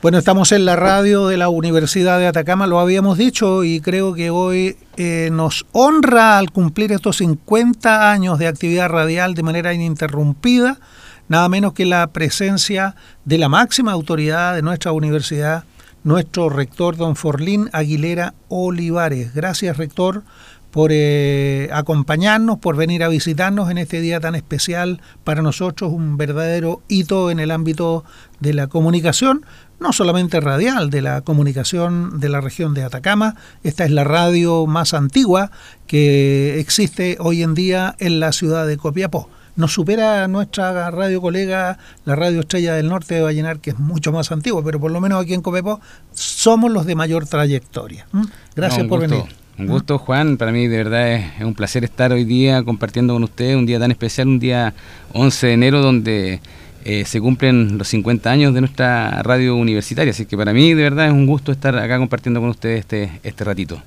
Bueno, 0.00 0.18
estamos 0.18 0.52
en 0.52 0.64
la 0.64 0.76
radio 0.76 1.26
de 1.26 1.36
la 1.36 1.48
Universidad 1.48 2.20
de 2.20 2.28
Atacama, 2.28 2.68
lo 2.68 2.78
habíamos 2.78 3.18
dicho, 3.18 3.64
y 3.64 3.80
creo 3.80 4.14
que 4.14 4.30
hoy 4.30 4.76
eh, 4.96 5.28
nos 5.32 5.66
honra 5.72 6.38
al 6.38 6.52
cumplir 6.52 6.92
estos 6.92 7.16
50 7.16 8.12
años 8.12 8.38
de 8.38 8.46
actividad 8.46 8.90
radial 8.90 9.34
de 9.34 9.42
manera 9.42 9.74
ininterrumpida, 9.74 10.78
nada 11.26 11.48
menos 11.48 11.72
que 11.72 11.84
la 11.84 12.06
presencia 12.12 12.94
de 13.24 13.38
la 13.38 13.48
máxima 13.48 13.90
autoridad 13.90 14.54
de 14.54 14.62
nuestra 14.62 14.92
universidad, 14.92 15.64
nuestro 16.04 16.48
rector, 16.48 16.96
don 16.96 17.16
Forlín 17.16 17.68
Aguilera 17.72 18.34
Olivares. 18.46 19.34
Gracias, 19.34 19.78
rector, 19.78 20.22
por 20.70 20.90
eh, 20.92 21.70
acompañarnos, 21.72 22.58
por 22.58 22.76
venir 22.76 23.02
a 23.02 23.08
visitarnos 23.08 23.70
en 23.70 23.78
este 23.78 24.00
día 24.00 24.20
tan 24.20 24.34
especial 24.34 25.00
para 25.24 25.42
nosotros, 25.42 25.92
un 25.92 26.16
verdadero 26.16 26.82
hito 26.88 27.30
en 27.30 27.40
el 27.40 27.50
ámbito 27.50 28.04
de 28.40 28.54
la 28.54 28.66
comunicación, 28.66 29.44
no 29.80 29.92
solamente 29.92 30.40
radial, 30.40 30.90
de 30.90 31.02
la 31.02 31.20
comunicación 31.20 32.20
de 32.20 32.28
la 32.28 32.40
región 32.40 32.74
de 32.74 32.84
Atacama. 32.84 33.36
Esta 33.62 33.84
es 33.84 33.90
la 33.90 34.04
radio 34.04 34.66
más 34.66 34.94
antigua 34.94 35.50
que 35.86 36.58
existe 36.58 37.16
hoy 37.20 37.42
en 37.42 37.54
día 37.54 37.94
en 37.98 38.20
la 38.20 38.32
ciudad 38.32 38.66
de 38.66 38.76
Copiapó. 38.76 39.28
Nos 39.56 39.72
supera 39.72 40.28
nuestra 40.28 40.88
radio 40.90 41.20
colega, 41.20 41.78
la 42.04 42.14
Radio 42.14 42.40
Estrella 42.40 42.74
del 42.74 42.88
Norte 42.88 43.16
de 43.16 43.22
Vallenar, 43.22 43.58
que 43.58 43.70
es 43.70 43.78
mucho 43.78 44.12
más 44.12 44.30
antigua, 44.30 44.62
pero 44.64 44.78
por 44.78 44.92
lo 44.92 45.00
menos 45.00 45.20
aquí 45.20 45.34
en 45.34 45.42
Copiapó 45.42 45.80
somos 46.12 46.70
los 46.70 46.86
de 46.86 46.94
mayor 46.94 47.26
trayectoria. 47.26 48.06
¿Mm? 48.12 48.24
Gracias 48.54 48.86
por 48.86 49.00
venir. 49.00 49.24
Un 49.58 49.66
gusto, 49.66 49.98
Juan. 49.98 50.36
Para 50.36 50.52
mí, 50.52 50.68
de 50.68 50.76
verdad, 50.76 51.12
es, 51.12 51.24
un 51.40 51.54
placer 51.54 51.82
estar 51.82 52.12
hoy 52.12 52.24
día 52.24 52.62
compartiendo 52.62 53.14
con 53.14 53.24
usted 53.24 53.56
un 53.56 53.66
día 53.66 53.80
tan 53.80 53.90
especial, 53.90 54.28
un 54.28 54.38
día 54.38 54.74
11 55.12 55.46
de 55.48 55.52
enero, 55.52 55.82
donde 55.82 56.40
eh, 56.88 57.04
se 57.04 57.20
cumplen 57.20 57.76
los 57.76 57.86
50 57.88 58.30
años 58.30 58.54
de 58.54 58.60
nuestra 58.60 59.22
radio 59.22 59.56
universitaria. 59.56 60.10
Así 60.10 60.24
que 60.24 60.38
para 60.38 60.54
mí, 60.54 60.72
de 60.72 60.82
verdad, 60.82 61.08
es 61.08 61.12
un 61.12 61.26
gusto 61.26 61.52
estar 61.52 61.76
acá 61.76 61.98
compartiendo 61.98 62.40
con 62.40 62.48
ustedes 62.48 62.80
este, 62.80 63.20
este 63.22 63.44
ratito. 63.44 63.82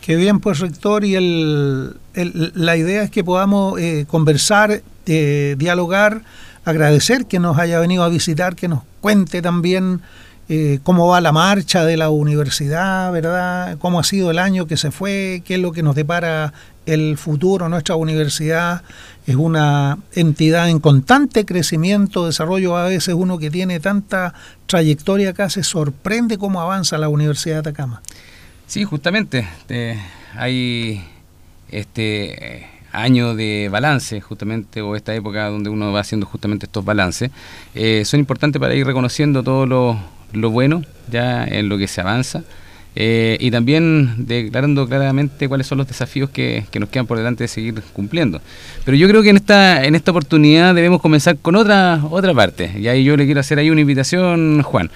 Qué 0.00 0.16
bien, 0.16 0.40
pues, 0.40 0.58
rector. 0.60 1.04
Y 1.04 1.16
el, 1.16 1.96
la 2.14 2.78
idea 2.78 3.02
es 3.02 3.10
que 3.10 3.22
podamos 3.22 3.78
eh, 3.78 4.06
conversar, 4.08 4.80
eh, 5.04 5.54
dialogar, 5.58 6.22
agradecer 6.64 7.26
que 7.26 7.38
nos 7.38 7.58
haya 7.58 7.78
venido 7.78 8.04
a 8.04 8.08
visitar, 8.08 8.56
que 8.56 8.68
nos 8.68 8.84
cuente 9.02 9.42
también 9.42 10.00
eh, 10.52 10.80
cómo 10.82 11.06
va 11.06 11.20
la 11.20 11.30
marcha 11.30 11.84
de 11.84 11.96
la 11.96 12.10
universidad, 12.10 13.12
¿verdad? 13.12 13.78
Cómo 13.78 14.00
ha 14.00 14.02
sido 14.02 14.32
el 14.32 14.40
año 14.40 14.66
que 14.66 14.76
se 14.76 14.90
fue, 14.90 15.44
qué 15.44 15.54
es 15.54 15.60
lo 15.60 15.70
que 15.70 15.84
nos 15.84 15.94
depara 15.94 16.52
el 16.86 17.16
futuro. 17.18 17.68
Nuestra 17.68 17.94
universidad 17.94 18.82
es 19.28 19.36
una 19.36 19.98
entidad 20.12 20.68
en 20.68 20.80
constante 20.80 21.44
crecimiento, 21.44 22.26
desarrollo. 22.26 22.76
A 22.76 22.88
veces 22.88 23.14
uno 23.14 23.38
que 23.38 23.48
tiene 23.48 23.78
tanta 23.78 24.34
trayectoria 24.66 25.30
acá 25.30 25.48
se 25.50 25.62
sorprende 25.62 26.36
cómo 26.36 26.60
avanza 26.60 26.98
la 26.98 27.08
Universidad 27.08 27.62
de 27.62 27.70
Atacama. 27.70 28.02
Sí, 28.66 28.82
justamente. 28.82 29.46
hay 30.34 31.00
este 31.70 32.66
año 32.90 33.36
de 33.36 33.68
balance, 33.70 34.20
justamente, 34.20 34.82
o 34.82 34.96
esta 34.96 35.14
época 35.14 35.46
donde 35.48 35.70
uno 35.70 35.92
va 35.92 36.00
haciendo 36.00 36.26
justamente 36.26 36.66
estos 36.66 36.84
balances, 36.84 37.30
eh, 37.72 38.04
son 38.04 38.18
importantes 38.18 38.58
para 38.58 38.74
ir 38.74 38.84
reconociendo 38.84 39.44
todos 39.44 39.68
los 39.68 39.96
lo 40.32 40.50
bueno 40.50 40.82
ya 41.10 41.44
en 41.44 41.68
lo 41.68 41.78
que 41.78 41.88
se 41.88 42.00
avanza 42.00 42.42
eh, 42.96 43.36
y 43.40 43.50
también 43.52 44.26
declarando 44.26 44.88
claramente 44.88 45.48
cuáles 45.48 45.66
son 45.66 45.78
los 45.78 45.86
desafíos 45.86 46.28
que, 46.30 46.64
nos 46.78 46.88
quedan 46.88 47.06
por 47.06 47.18
delante 47.18 47.44
de 47.44 47.48
seguir 47.48 47.80
cumpliendo. 47.92 48.40
Pero 48.84 48.96
yo 48.96 49.08
creo 49.08 49.22
que 49.22 49.30
en 49.30 49.36
esta, 49.36 49.84
en 49.84 49.94
esta 49.94 50.10
oportunidad 50.10 50.74
debemos 50.74 51.00
comenzar 51.00 51.38
con 51.38 51.54
otra, 51.54 52.00
otra 52.10 52.34
parte. 52.34 52.72
Y 52.78 52.88
ahí 52.88 53.04
yo 53.04 53.16
le 53.16 53.26
quiero 53.26 53.40
hacer 53.40 53.58
ahí 53.58 53.70
una 53.70 53.80
invitación, 53.80 54.62
Juan. 54.62 54.90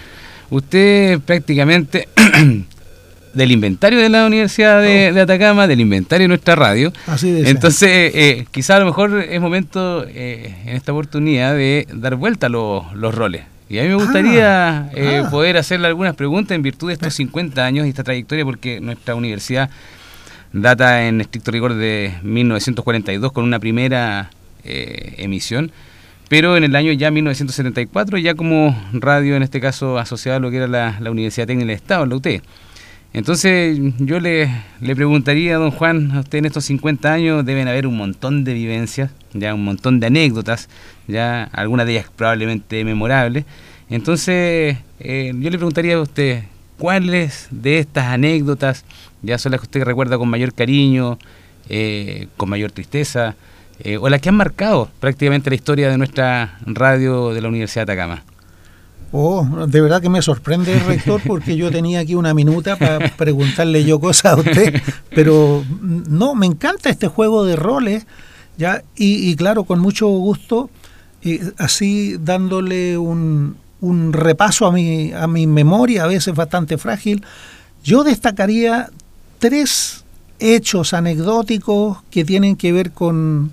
Usted 0.50 1.20
prácticamente 1.20 2.08
del 3.34 3.50
inventario 3.52 4.00
de 4.00 4.08
la 4.08 4.26
Universidad 4.26 4.82
de, 4.82 5.12
oh. 5.16 5.22
Atacama, 5.22 5.68
del 5.68 5.80
inventario 5.80 6.24
de 6.24 6.28
nuestra 6.28 6.56
radio. 6.56 6.92
Así 7.06 7.30
de 7.30 7.48
Entonces, 7.48 7.88
eh, 8.14 8.46
quizá 8.50 8.76
a 8.76 8.80
lo 8.80 8.86
mejor 8.86 9.20
es 9.20 9.40
momento 9.40 10.04
eh, 10.08 10.56
en 10.66 10.76
esta 10.76 10.92
oportunidad 10.92 11.54
de 11.54 11.86
dar 11.92 12.16
vuelta 12.16 12.48
los, 12.48 12.92
los 12.94 13.14
roles. 13.14 13.53
Y 13.74 13.78
a 13.80 13.82
mí 13.82 13.88
me 13.88 13.96
gustaría 13.96 14.78
ah, 14.78 14.90
eh, 14.94 15.22
ah. 15.24 15.30
poder 15.30 15.56
hacerle 15.56 15.88
algunas 15.88 16.14
preguntas 16.14 16.54
en 16.54 16.62
virtud 16.62 16.88
de 16.88 16.94
estos 16.94 17.12
50 17.14 17.64
años 17.64 17.86
y 17.86 17.88
esta 17.88 18.04
trayectoria, 18.04 18.44
porque 18.44 18.80
nuestra 18.80 19.16
universidad 19.16 19.68
data 20.52 21.08
en 21.08 21.20
estricto 21.20 21.50
rigor 21.50 21.74
de 21.74 22.14
1942 22.22 23.32
con 23.32 23.42
una 23.42 23.58
primera 23.58 24.30
eh, 24.62 25.16
emisión, 25.18 25.72
pero 26.28 26.56
en 26.56 26.62
el 26.62 26.76
año 26.76 26.92
ya 26.92 27.10
1974 27.10 28.18
ya 28.18 28.36
como 28.36 28.80
radio, 28.92 29.34
en 29.34 29.42
este 29.42 29.60
caso 29.60 29.98
asociada 29.98 30.36
a 30.36 30.40
lo 30.40 30.52
que 30.52 30.58
era 30.58 30.68
la, 30.68 30.96
la 31.00 31.10
Universidad 31.10 31.48
Técnica 31.48 31.66
del 31.66 31.76
Estado, 31.76 32.06
la 32.06 32.14
UTE. 32.14 32.42
Entonces 33.14 33.78
yo 34.00 34.18
le, 34.18 34.50
le 34.80 34.96
preguntaría, 34.96 35.56
don 35.56 35.70
Juan, 35.70 36.10
a 36.10 36.20
usted 36.20 36.38
en 36.38 36.46
estos 36.46 36.64
50 36.64 37.12
años 37.12 37.44
deben 37.44 37.68
haber 37.68 37.86
un 37.86 37.96
montón 37.96 38.42
de 38.42 38.54
vivencias, 38.54 39.12
ya 39.32 39.54
un 39.54 39.62
montón 39.64 40.00
de 40.00 40.08
anécdotas, 40.08 40.68
ya 41.06 41.44
algunas 41.52 41.86
de 41.86 41.92
ellas 41.92 42.10
probablemente 42.16 42.84
memorables. 42.84 43.44
Entonces 43.88 44.78
eh, 44.98 45.32
yo 45.32 45.48
le 45.48 45.58
preguntaría 45.58 45.94
a 45.94 46.00
usted, 46.00 46.42
¿cuáles 46.76 47.46
de 47.52 47.78
estas 47.78 48.06
anécdotas 48.06 48.84
ya 49.22 49.38
son 49.38 49.52
las 49.52 49.60
que 49.60 49.66
usted 49.66 49.84
recuerda 49.84 50.18
con 50.18 50.28
mayor 50.28 50.52
cariño, 50.52 51.16
eh, 51.68 52.26
con 52.36 52.50
mayor 52.50 52.72
tristeza, 52.72 53.36
eh, 53.78 53.96
o 53.96 54.08
las 54.08 54.20
que 54.20 54.30
han 54.30 54.36
marcado 54.36 54.90
prácticamente 54.98 55.50
la 55.50 55.56
historia 55.56 55.88
de 55.88 55.98
nuestra 55.98 56.58
radio 56.66 57.32
de 57.32 57.40
la 57.40 57.48
Universidad 57.48 57.86
de 57.86 57.92
Atacama? 57.92 58.24
Oh, 59.16 59.46
de 59.68 59.80
verdad 59.80 60.02
que 60.02 60.08
me 60.08 60.22
sorprende, 60.22 60.76
rector, 60.88 61.20
porque 61.24 61.56
yo 61.56 61.70
tenía 61.70 62.00
aquí 62.00 62.16
una 62.16 62.34
minuta 62.34 62.74
para 62.74 63.14
preguntarle 63.16 63.84
yo 63.84 64.00
cosas 64.00 64.32
a 64.32 64.36
usted, 64.38 64.82
pero 65.14 65.64
no, 65.80 66.34
me 66.34 66.46
encanta 66.46 66.90
este 66.90 67.06
juego 67.06 67.44
de 67.44 67.54
roles, 67.54 68.08
ya, 68.58 68.82
y, 68.96 69.36
claro, 69.36 69.62
con 69.62 69.78
mucho 69.78 70.08
gusto, 70.08 70.68
y 71.22 71.38
así 71.58 72.16
dándole 72.18 72.98
un, 72.98 73.56
un 73.80 74.12
repaso 74.12 74.66
a 74.66 74.72
mi, 74.72 75.12
a 75.12 75.28
mi 75.28 75.46
memoria, 75.46 76.02
a 76.02 76.08
veces 76.08 76.34
bastante 76.34 76.76
frágil, 76.76 77.22
yo 77.84 78.02
destacaría 78.02 78.90
tres 79.38 80.02
hechos 80.40 80.92
anecdóticos 80.92 81.98
que 82.10 82.24
tienen 82.24 82.56
que 82.56 82.72
ver 82.72 82.90
con 82.90 83.52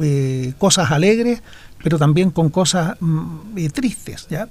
eh, 0.00 0.54
cosas 0.56 0.92
alegres, 0.92 1.42
pero 1.82 1.98
también 1.98 2.30
con 2.30 2.50
cosas 2.50 2.96
mm, 3.00 3.66
tristes, 3.72 4.26
¿ya? 4.28 4.48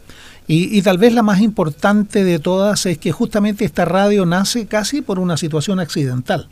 Y, 0.50 0.82
tal 0.82 0.98
vez 0.98 1.14
la 1.14 1.24
más 1.24 1.42
importante 1.42 2.24
de 2.24 2.40
todas 2.40 2.86
es 2.86 2.98
que 2.98 3.12
justamente 3.12 3.66
esta 3.66 3.84
radio 3.84 4.26
nace 4.26 4.66
casi 4.66 5.02
por 5.02 5.20
una 5.20 5.36
situación 5.36 5.82
accidental. 5.82 6.48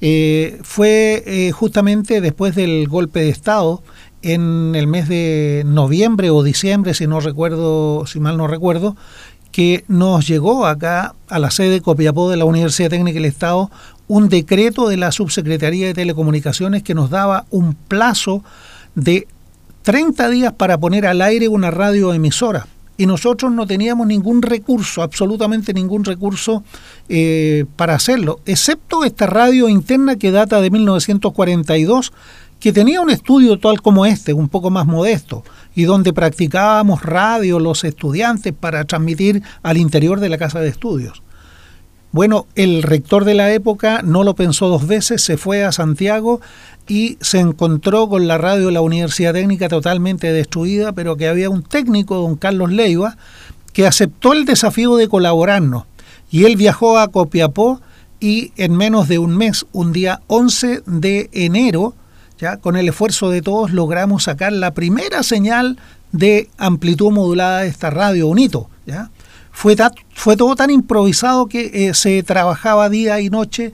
Eh, 0.00 0.58
fue 0.62 1.22
eh, 1.26 1.52
justamente 1.52 2.22
después 2.22 2.54
del 2.54 2.88
golpe 2.88 3.20
de 3.20 3.28
Estado, 3.28 3.82
en 4.22 4.74
el 4.74 4.86
mes 4.86 5.08
de 5.08 5.64
noviembre 5.66 6.30
o 6.30 6.42
diciembre, 6.42 6.94
si 6.94 7.06
no 7.06 7.20
recuerdo, 7.20 8.06
si 8.06 8.20
mal 8.20 8.38
no 8.38 8.46
recuerdo, 8.46 8.96
que 9.52 9.84
nos 9.88 10.26
llegó 10.26 10.66
acá 10.66 11.14
a 11.28 11.38
la 11.38 11.50
sede 11.50 11.80
Copiapó 11.80 12.30
de 12.30 12.36
la 12.36 12.44
Universidad 12.44 12.90
Técnica 12.90 13.16
del 13.16 13.24
Estado 13.26 13.70
un 14.08 14.28
decreto 14.28 14.88
de 14.88 14.96
la 14.96 15.12
Subsecretaría 15.12 15.86
de 15.86 15.94
Telecomunicaciones 15.94 16.82
que 16.82 16.94
nos 16.94 17.10
daba 17.10 17.46
un 17.50 17.74
plazo 17.74 18.42
de 18.96 19.28
30 19.82 20.28
días 20.28 20.52
para 20.52 20.78
poner 20.78 21.06
al 21.06 21.22
aire 21.22 21.48
una 21.48 21.70
radioemisora. 21.70 22.66
Y 22.96 23.06
nosotros 23.06 23.50
no 23.50 23.66
teníamos 23.66 24.06
ningún 24.06 24.42
recurso, 24.42 25.02
absolutamente 25.02 25.72
ningún 25.72 26.04
recurso 26.04 26.62
eh, 27.08 27.64
para 27.76 27.94
hacerlo, 27.94 28.40
excepto 28.44 29.04
esta 29.04 29.26
radio 29.26 29.70
interna 29.70 30.16
que 30.16 30.30
data 30.30 30.60
de 30.60 30.70
1942, 30.70 32.12
que 32.58 32.74
tenía 32.74 33.00
un 33.00 33.08
estudio 33.08 33.58
tal 33.58 33.80
como 33.80 34.04
este, 34.04 34.34
un 34.34 34.50
poco 34.50 34.68
más 34.68 34.86
modesto, 34.86 35.44
y 35.74 35.84
donde 35.84 36.12
practicábamos 36.12 37.02
radio 37.02 37.58
los 37.58 37.84
estudiantes 37.84 38.52
para 38.52 38.84
transmitir 38.84 39.42
al 39.62 39.78
interior 39.78 40.20
de 40.20 40.28
la 40.28 40.36
casa 40.36 40.60
de 40.60 40.68
estudios. 40.68 41.22
Bueno, 42.12 42.46
el 42.56 42.82
rector 42.82 43.24
de 43.24 43.34
la 43.34 43.52
época 43.52 44.02
no 44.02 44.24
lo 44.24 44.34
pensó 44.34 44.68
dos 44.68 44.88
veces, 44.88 45.22
se 45.22 45.36
fue 45.36 45.62
a 45.62 45.70
Santiago 45.70 46.40
y 46.88 47.18
se 47.20 47.38
encontró 47.38 48.08
con 48.08 48.26
la 48.26 48.36
radio 48.36 48.66
de 48.66 48.72
la 48.72 48.80
Universidad 48.80 49.32
Técnica 49.32 49.68
totalmente 49.68 50.32
destruida, 50.32 50.92
pero 50.92 51.16
que 51.16 51.28
había 51.28 51.48
un 51.50 51.62
técnico, 51.62 52.16
don 52.16 52.34
Carlos 52.34 52.72
Leiva, 52.72 53.16
que 53.72 53.86
aceptó 53.86 54.32
el 54.32 54.44
desafío 54.44 54.96
de 54.96 55.08
colaborarnos. 55.08 55.84
Y 56.32 56.46
él 56.46 56.56
viajó 56.56 56.98
a 56.98 57.08
Copiapó 57.08 57.80
y 58.18 58.52
en 58.56 58.74
menos 58.74 59.06
de 59.06 59.20
un 59.20 59.36
mes, 59.36 59.64
un 59.70 59.92
día 59.92 60.20
11 60.26 60.82
de 60.86 61.30
enero, 61.32 61.94
ya 62.40 62.56
con 62.56 62.76
el 62.76 62.88
esfuerzo 62.88 63.30
de 63.30 63.40
todos 63.40 63.70
logramos 63.70 64.24
sacar 64.24 64.52
la 64.52 64.74
primera 64.74 65.22
señal 65.22 65.78
de 66.10 66.48
amplitud 66.58 67.12
modulada 67.12 67.60
de 67.60 67.68
esta 67.68 67.90
radio, 67.90 68.26
un 68.26 68.40
hito, 68.40 68.68
¿ya? 68.84 69.10
Fue, 69.52 69.76
todo 69.76 70.56
tan 70.56 70.70
improvisado 70.70 71.46
que 71.46 71.88
eh, 71.88 71.94
se 71.94 72.22
trabajaba 72.22 72.88
día 72.88 73.20
y 73.20 73.30
noche 73.30 73.72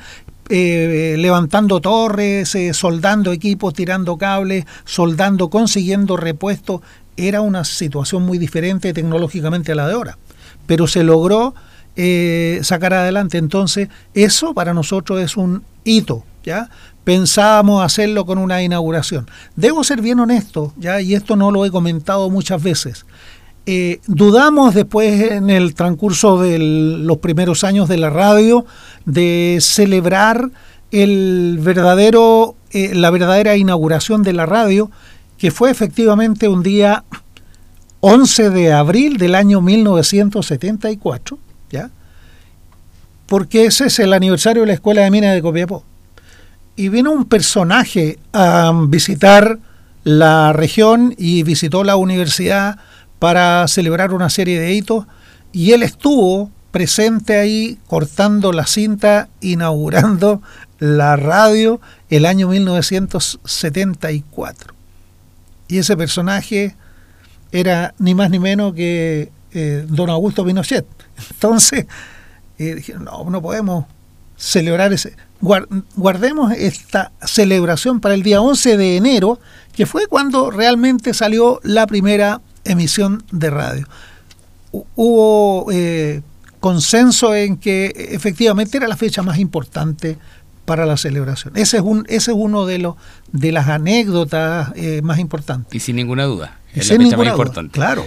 eh, 0.49 1.17
levantando 1.19 1.81
torres, 1.81 2.55
eh, 2.55 2.73
soldando 2.73 3.33
equipos, 3.33 3.75
tirando 3.75 4.17
cables, 4.17 4.65
soldando, 4.85 5.51
consiguiendo 5.51 6.17
repuestos 6.17 6.81
era 7.17 7.41
una 7.41 7.65
situación 7.65 8.25
muy 8.25 8.39
diferente 8.39 8.93
tecnológicamente 8.93 9.73
a 9.73 9.75
la 9.75 9.89
de 9.89 9.95
ahora, 9.95 10.19
pero 10.67 10.87
se 10.87 11.03
logró 11.03 11.55
eh, 11.97 12.61
sacar 12.63 12.95
adelante. 12.95 13.39
Entonces, 13.39 13.89
eso 14.15 14.55
para 14.55 14.75
nosotros 14.75 15.21
es 15.21 15.37
un 15.37 15.65
hito, 15.85 16.25
¿ya? 16.45 16.69
Pensábamos 17.05 17.85
hacerlo 17.85 18.27
con 18.27 18.39
una 18.39 18.63
inauguración. 18.63 19.29
Debo 19.55 19.85
ser 19.85 20.03
bien 20.03 20.21
honesto, 20.21 20.75
¿ya? 20.77 21.01
Y 21.01 21.15
esto 21.15 21.37
no 21.37 21.51
lo 21.51 21.65
he 21.65 21.71
comentado 21.71 22.29
muchas 22.29 22.63
veces. 22.63 23.07
Eh, 23.69 24.01
dudamos 24.07 24.75
después 24.75 25.33
en 25.33 25.51
el 25.51 25.75
transcurso 25.75 26.41
de 26.41 26.59
los 26.61 27.19
primeros 27.19 27.65
años 27.65 27.89
de 27.89 27.97
la 27.97 28.11
radio 28.11 28.65
de 29.07 29.59
celebrar 29.61 30.51
el 30.93 31.59
verdadero, 31.61 32.55
eh, 32.71 32.95
la 32.95 33.11
verdadera 33.11 33.57
inauguración 33.57 34.23
de 34.23 34.35
la 34.35 34.47
radio, 34.47 34.89
que 35.37 35.51
fue 35.51 35.73
efectivamente 35.73 36.47
un 36.47 36.63
día 36.63 37.03
11 38.01 38.51
de 38.51 38.73
abril 38.73 39.17
del 39.17 39.35
año 39.35 39.61
1974, 39.61 41.37
¿ya? 41.71 41.91
porque 43.27 43.65
ese 43.65 43.87
es 43.87 43.99
el 43.99 44.13
aniversario 44.13 44.63
de 44.63 44.69
la 44.69 44.75
Escuela 44.75 45.03
de 45.03 45.11
Minas 45.11 45.35
de 45.35 45.43
Copiapó. 45.43 45.83
Y 46.77 46.89
vino 46.89 47.11
un 47.11 47.25
personaje 47.25 48.21
a 48.33 48.73
visitar 48.87 49.59
la 50.05 50.53
región 50.53 51.17
y 51.19 51.43
visitó 51.43 51.83
la 51.83 51.97
universidad 51.97 52.79
para 53.19 53.67
celebrar 53.69 54.13
una 54.13 54.31
serie 54.31 54.61
de 54.61 54.75
hitos 54.75 55.07
y 55.53 55.73
él 55.73 55.83
estuvo 55.83 56.51
presente 56.71 57.39
ahí 57.39 57.79
cortando 57.87 58.53
la 58.53 58.67
cinta, 58.67 59.29
inaugurando 59.41 60.43
la 60.79 61.17
radio 61.17 61.81
el 62.11 62.27
año 62.27 62.49
1974. 62.49 64.75
Y 65.69 65.79
ese 65.79 65.97
personaje 65.97 66.77
era 67.53 67.95
ni 67.99 68.15
más 68.15 68.29
ni 68.31 68.39
menos 68.39 68.75
que 68.75 69.33
eh, 69.53 69.87
don 69.89 70.11
Augusto 70.11 70.45
Pinochet. 70.45 70.85
Entonces, 71.31 71.87
eh, 72.59 72.75
dijeron, 72.75 73.05
no, 73.05 73.31
no 73.31 73.41
podemos 73.41 73.87
celebrar 74.37 74.93
ese... 74.93 75.17
Guardemos 75.41 76.53
esta 76.53 77.13
celebración 77.23 78.01
para 78.01 78.15
el 78.15 78.23
día 78.23 78.41
11 78.41 78.77
de 78.77 78.97
enero, 78.97 79.39
que 79.73 79.87
fue 79.87 80.07
cuando 80.07 80.51
realmente 80.51 81.15
salió 81.15 81.61
la 81.63 81.87
primera 81.87 82.41
emisión 82.67 83.25
de 83.31 83.51
radio. 83.51 83.89
Hubo 84.73 85.71
eh, 85.73 86.23
consenso 86.61 87.35
en 87.35 87.57
que 87.57 87.93
efectivamente 88.11 88.77
era 88.77 88.89
la 88.89 88.97
fecha 88.97 89.23
más 89.23 89.39
importante 89.39 90.19
para 90.65 90.85
la 90.85 90.97
celebración. 90.97 91.57
Ese 91.57 91.79
es 91.79 91.83
un 91.83 92.05
ese 92.09 92.33
es 92.33 92.37
uno 92.37 92.67
de 92.67 92.79
los 92.79 92.97
de 93.33 93.53
las 93.53 93.69
anécdotas 93.69 94.73
eh, 94.75 95.01
más 95.03 95.19
importantes. 95.19 95.75
Y 95.75 95.81
sin 95.81 95.97
ninguna 95.97 96.25
duda, 96.25 96.59
es 96.75 96.91
la 96.91 96.97
fecha 96.97 97.17
más 97.17 97.29
importante. 97.29 97.73
Claro. 97.73 98.07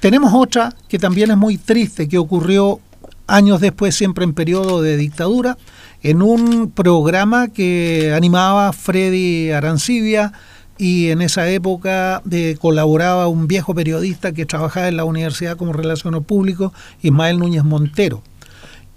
Tenemos 0.00 0.32
otra 0.34 0.74
que 0.88 0.98
también 0.98 1.30
es 1.30 1.36
muy 1.36 1.56
triste 1.56 2.08
que 2.08 2.18
ocurrió 2.18 2.80
años 3.26 3.60
después, 3.60 3.94
siempre 3.94 4.24
en 4.24 4.34
periodo 4.34 4.82
de 4.82 4.96
dictadura, 4.96 5.56
en 6.02 6.22
un 6.22 6.70
programa 6.70 7.48
que 7.48 8.12
animaba 8.14 8.72
Freddy 8.72 9.50
Arancibia 9.50 10.32
y 10.78 11.08
en 11.10 11.22
esa 11.22 11.48
época 11.48 12.22
eh, 12.30 12.56
colaboraba 12.60 13.28
un 13.28 13.46
viejo 13.46 13.74
periodista 13.74 14.32
que 14.32 14.46
trabajaba 14.46 14.88
en 14.88 14.96
la 14.96 15.04
universidad 15.04 15.56
como 15.56 15.72
relaciones 15.72 16.22
público, 16.24 16.72
Ismael 17.02 17.38
Núñez 17.38 17.64
Montero. 17.64 18.22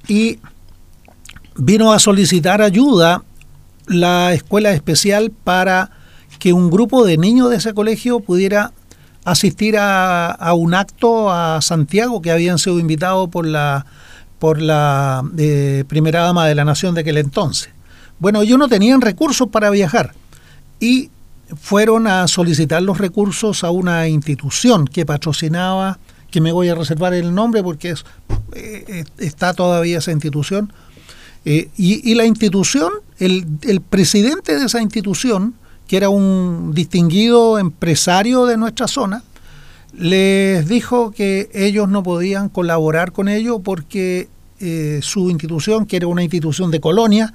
Y 0.07 0.39
vino 1.55 1.93
a 1.93 1.99
solicitar 1.99 2.61
ayuda 2.61 3.23
la 3.87 4.33
escuela 4.33 4.71
especial 4.71 5.31
para 5.31 5.91
que 6.37 6.53
un 6.53 6.69
grupo 6.69 7.05
de 7.05 7.17
niños 7.17 7.49
de 7.49 7.57
ese 7.57 7.73
colegio 7.73 8.19
pudiera 8.19 8.71
asistir 9.25 9.75
a, 9.77 10.53
un 10.55 10.73
acto 10.73 11.31
a 11.31 11.61
Santiago 11.61 12.21
que 12.21 12.31
habían 12.31 12.57
sido 12.57 12.79
invitados 12.79 13.29
por 13.29 13.45
la 13.45 13.85
por 14.39 14.61
la 14.61 15.21
eh, 15.37 15.83
primera 15.87 16.21
dama 16.21 16.47
de 16.47 16.55
la 16.55 16.63
nación 16.63 16.95
de 16.95 17.01
aquel 17.01 17.17
entonces. 17.17 17.71
Bueno, 18.19 18.41
ellos 18.41 18.57
no 18.57 18.69
tenían 18.69 19.01
recursos 19.01 19.49
para 19.49 19.69
viajar 19.69 20.13
y 20.79 21.09
fueron 21.55 22.07
a 22.07 22.27
solicitar 22.27 22.81
los 22.81 22.97
recursos 22.97 23.63
a 23.63 23.71
una 23.71 24.07
institución 24.07 24.85
que 24.85 25.05
patrocinaba, 25.05 25.99
que 26.31 26.41
me 26.41 26.51
voy 26.51 26.69
a 26.69 26.75
reservar 26.75 27.13
el 27.13 27.33
nombre 27.33 27.63
porque 27.63 27.91
es, 27.91 28.05
eh, 28.53 29.03
está 29.17 29.53
todavía 29.53 29.97
esa 29.97 30.11
institución, 30.11 30.71
eh, 31.45 31.69
y, 31.77 32.13
la 32.15 32.25
institución, 32.25 32.91
el, 33.17 33.81
presidente 33.89 34.57
de 34.57 34.65
esa 34.65 34.81
institución, 34.81 35.55
que 35.87 35.97
era 35.97 36.09
un 36.09 36.73
distinguido 36.73 37.57
empresario 37.57 38.45
de 38.45 38.57
nuestra 38.57 38.87
zona, 38.87 39.23
les 39.93 40.67
dijo 40.67 41.11
que 41.11 41.49
ellos 41.53 41.89
no 41.89 42.03
podían 42.03 42.49
colaborar 42.49 43.11
con 43.11 43.27
ello 43.27 43.59
porque 43.59 44.27
eh, 44.59 44.99
su 45.01 45.29
institución, 45.29 45.85
que 45.85 45.97
era 45.97 46.07
una 46.07 46.21
institución 46.21 46.69
de 46.69 46.79
colonia, 46.79 47.33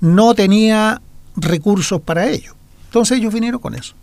no 0.00 0.34
tenía 0.34 1.00
recursos 1.34 2.00
para 2.00 2.28
ello. 2.28 2.57
Entonces 2.88 3.18
ellos 3.18 3.32
vinieron 3.32 3.60
con 3.60 3.74
eso. 3.74 3.94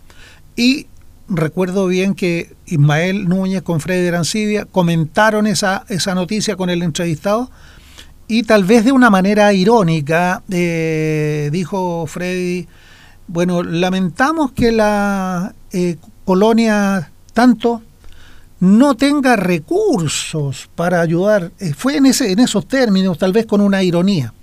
Y 0.55 0.87
recuerdo 1.27 1.87
bien 1.87 2.13
que 2.13 2.55
Ismael 2.67 3.27
Núñez 3.27 3.63
con 3.63 3.81
Freddy 3.81 4.07
Arancibia 4.07 4.65
comentaron 4.65 5.47
esa, 5.47 5.85
esa 5.89 6.15
noticia 6.15 6.55
con 6.55 6.69
el 6.69 6.83
entrevistado 6.83 7.49
y 8.27 8.43
tal 8.43 8.63
vez 8.63 8.85
de 8.85 8.91
una 8.91 9.09
manera 9.09 9.53
irónica 9.53 10.41
eh, 10.49 11.49
dijo 11.51 12.05
Freddy, 12.07 12.67
bueno, 13.27 13.63
lamentamos 13.63 14.51
que 14.51 14.71
la 14.71 15.53
eh, 15.71 15.97
colonia 16.23 17.11
tanto 17.33 17.81
no 18.59 18.95
tenga 18.95 19.35
recursos 19.35 20.69
para 20.75 21.01
ayudar. 21.01 21.51
Eh, 21.59 21.73
fue 21.73 21.97
en, 21.97 22.07
ese, 22.07 22.31
en 22.31 22.39
esos 22.39 22.67
términos, 22.67 23.17
tal 23.17 23.33
vez 23.33 23.45
con 23.45 23.61
una 23.61 23.83
ironía. 23.83 24.33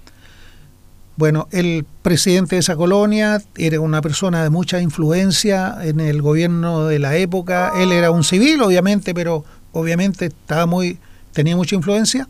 Bueno, 1.17 1.47
el 1.50 1.85
presidente 2.00 2.56
de 2.56 2.61
esa 2.61 2.75
colonia 2.75 3.43
era 3.56 3.81
una 3.81 4.00
persona 4.00 4.43
de 4.43 4.50
mucha 4.50 4.81
influencia 4.81 5.76
en 5.82 6.00
el 6.00 6.23
gobierno 6.23 6.87
de 6.87 6.99
la 6.99 7.17
época. 7.17 7.73
Él 7.76 7.93
era 7.93 8.11
un 8.11 8.25
civil, 8.25 8.62
obviamente, 8.62 9.12
pero 9.14 9.44
obviamente 9.73 10.26
estaba 10.26 10.64
muy, 10.64 10.99
tenía 11.32 11.55
mucha 11.55 11.76
influencia. 11.76 12.29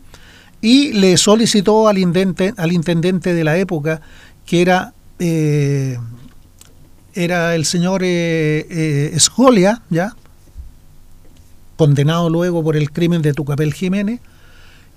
Y 0.59 0.91
le 0.93 1.15
solicitó 1.17 1.87
al 1.87 1.97
intendente, 1.97 2.53
al 2.57 2.73
intendente 2.73 3.33
de 3.33 3.43
la 3.45 3.57
época, 3.57 4.01
que 4.45 4.61
era, 4.61 4.93
eh, 5.19 5.97
era 7.13 7.55
el 7.55 7.65
señor 7.65 8.03
eh, 8.03 8.67
eh, 8.69 9.11
Escolia, 9.13 9.81
¿ya? 9.89 10.13
condenado 11.77 12.29
luego 12.29 12.63
por 12.63 12.75
el 12.75 12.91
crimen 12.91 13.21
de 13.21 13.33
Tucapel 13.33 13.73
Jiménez, 13.73 14.19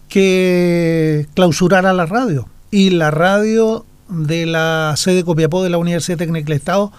que 0.08 1.26
clausurara 1.34 1.92
la 1.92 2.06
radio 2.06 2.49
y 2.70 2.90
la 2.90 3.11
radio 3.11 3.85
de 4.08 4.46
la 4.46 4.94
sede 4.96 5.25
Copiapó 5.25 5.62
de 5.62 5.70
la 5.70 5.78
Universidad 5.78 6.18
Técnica 6.18 6.46
del 6.46 6.56
Estado 6.56 6.92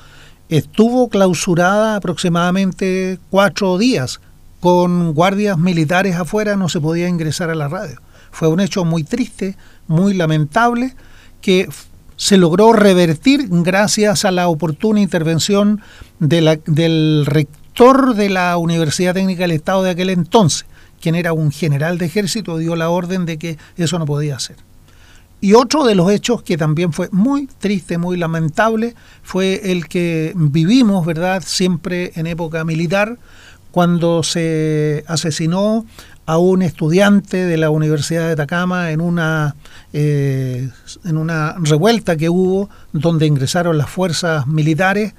estuvo 0.50 1.09
clausurada 1.09 1.95
aproximadamente 1.95 3.19
cuatro 3.29 3.77
días. 3.77 4.19
Con 4.59 5.13
guardias 5.13 5.57
militares 5.57 6.15
afuera 6.15 6.55
no 6.55 6.67
se 6.67 6.81
podía 6.81 7.07
ingresar 7.07 7.50
a 7.50 7.55
la 7.55 7.67
radio. 7.67 8.01
Fue 8.31 8.47
un 8.47 8.59
hecho 8.59 8.86
muy 8.86 9.03
triste, 9.03 9.55
muy 9.88 10.13
lamentable, 10.13 10.95
que 11.41 11.69
se 12.15 12.38
logró 12.38 12.74
revertir 12.74 13.47
gracias 13.50 14.25
a 14.25 14.31
la 14.31 14.47
oportuna 14.47 15.00
intervención 15.00 15.81
de 16.19 16.41
la, 16.41 16.55
del 16.65 17.25
rector 17.27 18.15
de 18.15 18.29
la 18.29 18.57
Universidad 18.57 19.13
Técnica 19.13 19.43
del 19.43 19.51
Estado 19.51 19.83
de 19.83 19.91
aquel 19.91 20.09
entonces, 20.09 20.65
quien 21.00 21.13
era 21.13 21.33
un 21.33 21.51
general 21.51 22.00
de 22.00 22.07
ejército, 22.07 22.57
dio 22.57 22.75
la 22.75 22.89
orden 22.89 23.25
de 23.25 23.38
que 23.38 23.57
eso 23.77 24.00
no 24.00 24.05
podía 24.05 24.39
ser. 24.39 24.66
Y 25.39 25.53
otro 25.53 25.86
de 25.86 25.94
los 25.94 26.12
hechos 26.12 26.41
que 26.41 26.58
también 26.58 26.94
fue 26.94 27.10
muy 27.12 27.48
triste, 27.60 27.98
muy 27.98 28.17
lamentable, 28.17 28.96
fue 29.22 29.72
el 29.72 29.88
que 29.88 30.34
vivimos, 30.36 31.06
¿verdad?, 31.06 31.44
siempre 31.46 32.12
en 32.15 32.25
época 32.25 32.63
militar, 32.63 33.17
cuando 33.72 34.24
se 34.24 35.03
asesinó 35.08 35.86
a 36.25 36.39
un 36.39 36.63
estudiante 36.63 37.46
de 37.46 37.58
la 37.58 37.70
Universidad 37.70 38.25
de 38.25 38.34
Atacama 38.34 38.91
en 38.91 39.00
una, 39.00 39.56
eh, 39.94 40.70
en 41.06 41.17
una 41.17 41.56
revuelta 41.60 42.17
que 42.17 42.29
hubo 42.29 42.70
donde 42.91 43.27
ingresaron 43.27 43.77
las 43.77 43.89
fuerzas 43.89 44.48
militares 44.48 45.13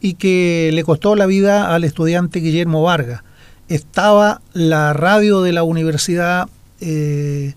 y 0.00 0.14
que 0.14 0.70
le 0.74 0.82
costó 0.82 1.14
la 1.14 1.26
vida 1.26 1.72
al 1.72 1.84
estudiante 1.84 2.40
Guillermo 2.40 2.82
Vargas. 2.82 3.22
Estaba 3.68 4.42
la 4.52 4.92
radio 4.92 5.40
de 5.40 5.52
la 5.52 5.62
universidad 5.62 6.48
eh, 6.80 7.54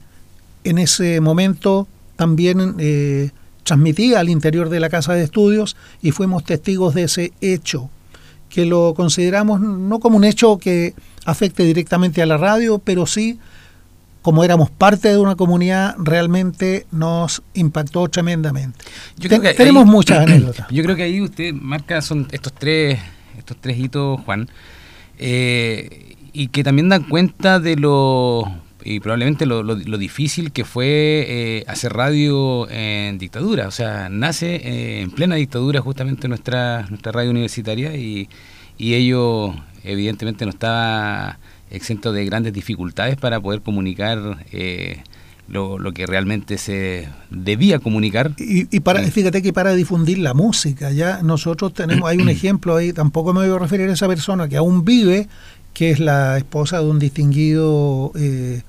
en 0.64 0.78
ese 0.78 1.20
momento 1.20 1.88
también 2.16 2.76
eh, 2.80 3.32
transmitía 3.64 4.20
al 4.20 4.30
interior 4.30 4.70
de 4.70 4.80
la 4.80 4.90
casa 4.90 5.14
de 5.14 5.24
estudios 5.24 5.76
y 6.02 6.12
fuimos 6.12 6.44
testigos 6.44 6.94
de 6.94 7.04
ese 7.04 7.34
hecho, 7.42 7.90
que 8.50 8.66
lo 8.66 8.94
consideramos 8.94 9.60
no 9.60 10.00
como 10.00 10.18
un 10.18 10.24
hecho 10.24 10.58
que 10.58 10.94
afecte 11.26 11.64
directamente 11.64 12.22
a 12.22 12.26
la 12.26 12.38
radio, 12.38 12.80
pero 12.80 13.06
sí, 13.06 13.40
como 14.22 14.44
éramos 14.44 14.70
parte 14.70 15.10
de 15.10 15.18
una 15.18 15.36
comunidad, 15.36 15.96
realmente 15.98 16.86
nos 16.92 17.44
impactó 17.54 18.08
tremendamente. 18.08 18.80
tenemos 19.58 19.86
muchas 19.86 20.20
anécdotas. 20.28 20.68
Yo 20.70 20.84
creo 20.84 20.96
que 20.96 21.04
ahí 21.04 21.22
usted 21.22 21.54
marca 21.54 22.02
son 22.02 22.28
estos 22.32 22.54
tres, 22.54 23.00
estos 23.38 23.58
tres 23.60 23.78
hitos, 23.78 24.22
Juan. 24.22 24.50
y 25.18 26.48
que 26.48 26.64
también 26.64 26.90
dan 26.90 27.04
cuenta 27.04 27.60
de 27.60 27.76
lo 27.76 28.65
y 28.88 29.00
probablemente 29.00 29.48
lo, 29.48 29.64
lo, 29.64 29.98
difícil 29.98 30.52
que 30.52 30.64
fue 30.64 30.86
eh, 31.28 31.64
hacer 31.68 31.92
radio 31.92 32.70
en 32.70 33.18
dictadura. 33.18 33.68
O 33.68 33.72
sea, 33.72 34.10
nace 34.10 34.58
eh, 34.58 35.02
en 35.02 35.10
plena 35.10 35.36
dictadura 35.36 35.82
justamente 35.82 36.28
nuestra, 36.28 36.86
nuestra 36.90 37.12
radio 37.12 37.32
universitaria 37.32 37.96
y, 37.96 38.30
y 38.78 38.94
ello 38.94 39.56
evidentemente 39.84 40.46
no 40.46 40.52
estaba 40.52 41.40
exento 41.72 42.14
de 42.14 42.26
grandes 42.26 42.54
dificultades 42.54 43.18
para 43.18 43.40
poder 43.40 43.62
comunicar 43.62 44.46
eh, 44.52 45.02
lo, 45.48 45.80
lo, 45.80 45.92
que 45.92 46.06
realmente 46.06 46.60
se 46.60 47.10
debía 47.32 47.80
comunicar. 47.80 48.34
Y, 48.38 48.76
y 48.76 48.80
para, 48.82 49.02
fíjate 49.02 49.42
que 49.42 49.52
para 49.52 49.74
difundir 49.74 50.20
la 50.20 50.36
música, 50.36 50.92
ya 50.92 51.24
nosotros 51.24 51.74
tenemos, 51.74 52.08
hay 52.08 52.18
un 52.18 52.30
ejemplo 52.30 52.76
ahí, 52.76 52.94
tampoco 52.94 53.34
me 53.34 53.48
voy 53.48 53.56
a 53.56 53.60
referir 53.60 53.90
a 53.90 53.94
esa 53.94 54.08
persona 54.08 54.48
que 54.48 54.58
aún 54.58 54.86
vive, 54.86 55.28
que 55.76 55.92
es 55.92 56.00
la 56.00 56.38
esposa 56.38 56.80
de 56.80 56.86
un 56.86 56.98
distinguido 56.98 58.14
eh, 58.16 58.64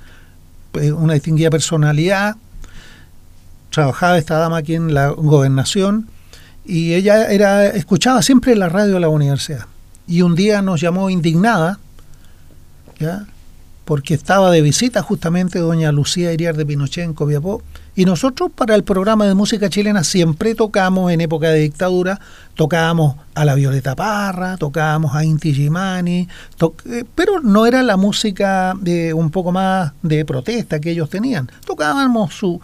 eh, 0.75 0.93
una 0.93 1.15
distinguida 1.15 1.49
personalidad, 1.51 2.37
trabajaba 3.71 4.19
esta 4.19 4.39
dama 4.39 4.59
aquí 4.59 4.75
en 4.75 4.93
la 4.93 5.09
gobernación 5.11 6.09
y 6.65 6.95
ella 6.95 7.31
era 7.31 7.67
escuchaba 7.67 8.23
siempre 8.23 8.57
la 8.57 8.69
radio 8.69 8.95
de 8.95 9.01
la 9.01 9.09
universidad. 9.09 9.67
Y 10.09 10.23
un 10.23 10.35
día 10.35 10.63
nos 10.63 10.81
llamó 10.81 11.09
indignada, 11.09 11.79
¿ya? 12.99 13.27
porque 13.85 14.15
estaba 14.15 14.51
de 14.51 14.61
visita 14.61 15.01
justamente 15.01 15.61
doña 15.61 15.93
Lucía 15.93 16.33
Iriar 16.33 16.57
de 16.57 16.67
Pinochet 16.67 17.05
en 17.05 17.15
y 17.97 18.05
nosotros 18.05 18.51
para 18.55 18.75
el 18.75 18.85
programa 18.85 19.27
de 19.27 19.35
música 19.35 19.71
chilena 19.71 20.05
siempre 20.05 20.55
tocamos 20.55 21.11
en 21.11 21.23
época 21.23 21.49
de 21.49 21.61
dictadura, 21.61 22.21
tocábamos 22.55 23.17
a 23.35 23.47
la 23.47 23.55
Violeta 23.55 23.97
Parra, 23.97 24.59
tocábamos 24.59 25.15
a 25.15 25.25
Inti 25.25 25.55
Gimani, 25.55 26.29
eh, 26.85 27.05
pero 27.15 27.41
no 27.41 27.65
era 27.65 27.83
la 27.83 27.97
música 27.97 28.75
de 28.79 29.15
un 29.15 29.31
poco 29.31 29.51
más 29.51 29.93
de 30.03 30.27
protesta 30.27 30.79
que 30.79 30.91
ellos 30.91 31.09
tenían. 31.09 31.51
Tocábamos 31.65 32.35
su, 32.35 32.61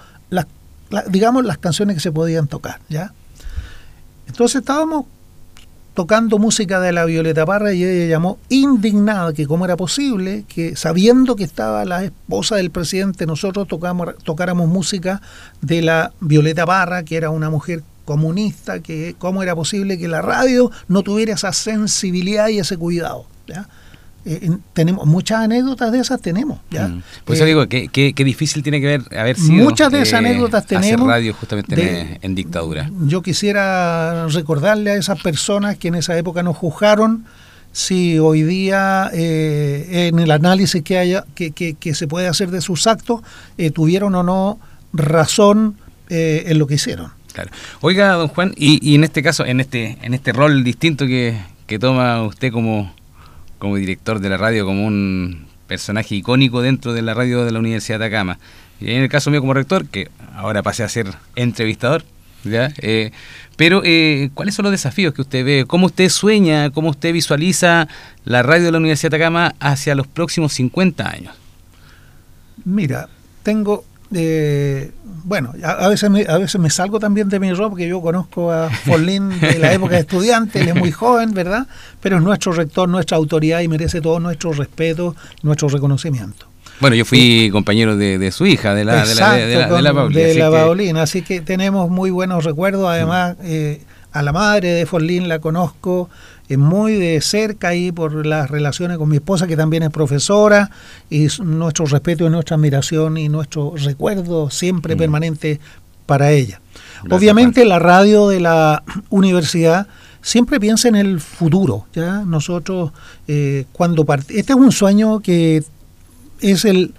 digamos 1.09 1.47
las 1.47 1.57
canciones 1.57 1.97
que 1.97 2.01
se 2.01 2.13
podían 2.13 2.47
tocar, 2.47 2.81
¿ya? 2.91 3.13
Entonces 4.27 4.61
estábamos 4.61 5.07
tocando 5.95 6.39
música 6.39 6.81
de 6.81 6.93
la 6.93 7.05
Violeta 7.05 7.45
Parra 7.45 7.73
y 7.73 7.85
ella 7.85 8.07
llamó 8.07 8.39
indignada 8.49 9.33
que 9.33 9.47
cómo 9.47 9.65
era 9.65 9.77
posible 9.77 10.45
que 10.49 10.77
sabiendo 10.77 11.37
que 11.37 11.45
estaba 11.45 11.85
la 11.85 12.05
esposa 12.05 12.57
del 12.57 12.71
presidente 12.71 13.27
nosotros 13.27 13.69
tocamos, 13.69 14.15
tocáramos 14.25 14.69
música 14.69 15.21
de 15.61 15.83
la 15.83 16.13
Violeta 16.21 16.65
Parra 16.65 17.03
que 17.03 17.17
era 17.17 17.31
una 17.31 17.51
mujer 17.51 17.83
comunista 18.05 18.81
que 18.81 19.15
cómo 19.19 19.43
era 19.43 19.55
posible 19.55 19.99
que 19.99 20.09
la 20.09 20.23
radio 20.23 20.71
no 20.89 21.03
tuviera 21.03 21.35
esa 21.35 21.53
sensibilidad 21.53 22.49
y 22.49 22.59
ese 22.59 22.77
cuidado. 22.77 23.27
Eh, 24.25 24.51
tenemos 24.73 25.05
muchas 25.05 25.41
anécdotas 25.41 25.91
de 25.91 25.99
esas 25.99 26.21
tenemos 26.21 26.61
ya 26.71 26.87
mm. 26.87 27.03
por 27.25 27.35
eso 27.35 27.43
eh, 27.43 27.49
digo 27.49 27.67
que, 27.67 27.89
que, 27.89 28.25
difícil 28.25 28.63
tiene 28.63 28.81
que 28.81 28.87
ver 28.87 29.19
haber 29.19 29.37
sido 29.37 29.65
muchas 29.65 29.91
de 29.91 30.03
esas 30.03 30.13
eh, 30.23 30.27
anécdotas 30.27 30.65
tenemos 30.65 31.09
radio 31.09 31.35
justamente 31.35 32.21
en, 32.23 32.35
dictadura. 32.37 32.89
Yo 33.05 33.21
quisiera 33.21 34.29
recordarle 34.29 34.93
a 34.93 34.95
esas 34.95 35.21
personas 35.21 35.77
que 35.77 35.89
en 35.89 35.97
esa 35.97 36.17
época 36.17 36.45
nos 36.45 36.57
juzgaron 36.57 37.25
si 37.73 38.21
hoy 38.21 38.45
día 38.45 39.11
en 39.13 40.17
el 40.21 40.31
análisis 40.31 40.85
que 40.85 40.99
haya 40.99 41.25
que, 41.35 41.51
que, 41.51 41.95
se 41.95 42.07
puede 42.07 42.29
hacer 42.29 42.53
de 42.53 42.61
sus 42.61 42.87
actos 42.87 43.23
tuvieron 43.75 44.15
o 44.15 44.23
no 44.23 44.61
razón 44.93 45.79
en 46.09 46.59
lo 46.61 46.69
que 46.69 46.75
hicieron. 46.75 47.11
Claro. 47.33 47.51
Oiga 47.81 48.13
don 48.13 48.29
Juan 48.29 48.55
y, 48.57 48.79
y 48.89 48.95
en 48.95 49.03
este 49.03 49.21
caso 49.21 49.45
en 49.45 49.59
este 49.59 49.99
en 50.01 50.15
este 50.15 50.33
rol 50.33 50.63
distinto 50.63 51.09
que, 51.09 51.41
que 51.67 51.81
toma 51.81 52.23
usted 52.23 52.53
como 52.53 52.95
como 53.63 53.77
director 53.77 54.19
de 54.19 54.29
la 54.29 54.37
radio, 54.37 54.67
como 54.67 54.85
un 54.85 55.47
personaje 55.69 56.17
icónico 56.17 56.63
dentro 56.63 56.95
de 56.95 57.01
la 57.01 57.15
radio 57.15 57.45
de 57.45 57.53
la 57.53 57.61
Universidad 57.61 58.01
de 58.01 58.07
Atacama. 58.07 58.41
Y 58.81 58.91
en 58.91 59.05
el 59.05 59.09
caso 59.09 59.31
mío 59.31 59.39
como 59.39 59.55
rector, 59.55 59.87
que 59.87 60.11
ahora 60.35 60.65
pasé 60.65 60.83
a 60.83 60.89
ser 60.89 61.07
entrevistador, 61.37 62.03
¿ya? 62.43 62.73
Eh, 62.79 63.13
pero, 63.57 63.83
eh, 63.85 64.31
¿cuáles 64.35 64.57
son 64.57 64.65
los 64.65 64.73
desafíos 64.73 65.15
que 65.15 65.23
usted 65.23 65.45
ve? 65.45 65.65
¿Cómo 65.65 65.87
usted 65.87 66.09
sueña, 66.09 66.71
cómo 66.71 66.91
usted 66.91 67.13
visualiza 67.13 67.87
la 68.25 68.43
radio 68.43 68.65
de 68.65 68.73
la 68.73 68.79
Universidad 68.79 69.13
de 69.13 69.19
Atacama 69.19 69.55
hacia 69.61 69.95
los 69.95 70.09
próximos 70.09 70.53
50 70.55 71.09
años? 71.09 71.33
Mira, 72.65 73.09
tengo 73.45 73.85
eh, 74.15 74.91
bueno, 75.25 75.53
a, 75.65 75.89
veces 75.89 76.11
me, 76.11 76.25
a 76.29 76.39
veces 76.39 76.61
me 76.61 76.71
salgo 76.71 76.99
también 76.99 77.29
de 77.29 77.39
mi 77.39 77.53
rol 77.53 77.71
porque 77.71 77.89
yo 77.89 78.01
conozco 78.01 78.51
a 78.51 78.71
Forlín 78.85 79.41
de 79.41 79.59
la 79.59 79.73
época 79.73 79.95
de 79.95 80.01
estudiante, 80.01 80.61
él 80.61 80.69
es 80.69 80.75
muy 80.75 80.91
joven, 80.91 81.33
¿verdad? 81.33 81.67
Pero 82.01 82.17
es 82.17 82.23
nuestro 82.23 82.53
rector, 82.53 82.89
nuestra 82.89 83.17
autoridad 83.17 83.61
y 83.61 83.69
merece 83.69 84.01
todo 84.01 84.21
nuestro 84.21 84.53
respeto, 84.53 85.15
nuestro 85.43 85.69
reconocimiento. 85.69 86.47
Bueno, 86.81 86.97
yo 86.97 87.05
fui 87.05 87.49
compañero 87.53 87.97
de, 87.97 88.33
su 88.33 88.45
hija, 88.45 88.75
de 88.75 88.85
la, 88.85 89.07
de 89.07 89.15
la, 89.15 89.37
de 89.37 90.35
la, 90.35 90.51
Paulina. 90.51 91.03
así 91.03 91.23
que 91.23 91.41
tenemos 91.41 91.89
muy 91.89 92.11
buenos 92.11 92.43
recuerdos. 92.43 92.89
Además, 92.89 93.37
eh, 93.45 93.83
a 94.11 94.23
la 94.23 94.33
madre 94.33 94.71
de 94.71 94.87
Forlín 94.87 95.29
la 95.29 95.39
conozco 95.39 96.11
muy 96.59 96.95
de 96.95 97.21
cerca 97.21 97.69
ahí 97.69 97.93
por 97.93 98.27
las 98.27 98.51
relaciones 98.51 98.99
con 98.99 99.09
mi 99.09 99.17
esposa, 99.17 99.47
que 99.47 99.57
también 99.57 99.83
es 99.83 99.91
profesora, 99.91 100.71
y 101.11 101.29
nuestro 101.43 101.87
respeto 101.87 102.27
y 102.27 102.31
nuestra 102.31 102.57
admiración 102.57 103.17
y 103.17 103.29
nuestro 103.29 103.75
recuerdo 103.77 104.51
siempre 104.51 104.95
mm. 104.95 104.99
permanente 104.99 105.61
para 106.07 106.31
ella. 106.33 106.61
Obviamente 107.11 107.65
la 107.65 107.79
radio 107.79 108.29
de 108.29 108.41
la 108.41 108.83
universidad 109.11 109.87
siempre 110.21 110.61
piensa 110.61 110.89
en 110.89 110.97
el 110.97 111.21
futuro. 111.21 111.87
¿ya? 111.93 112.23
Nosotros, 112.25 112.93
eh, 113.29 113.67
cuando 113.73 114.07
este 114.29 114.53
es 114.53 114.59
un 114.59 114.73
sueño 114.73 115.21
que 115.21 115.65
es, 116.41 116.65
el, 116.65 116.95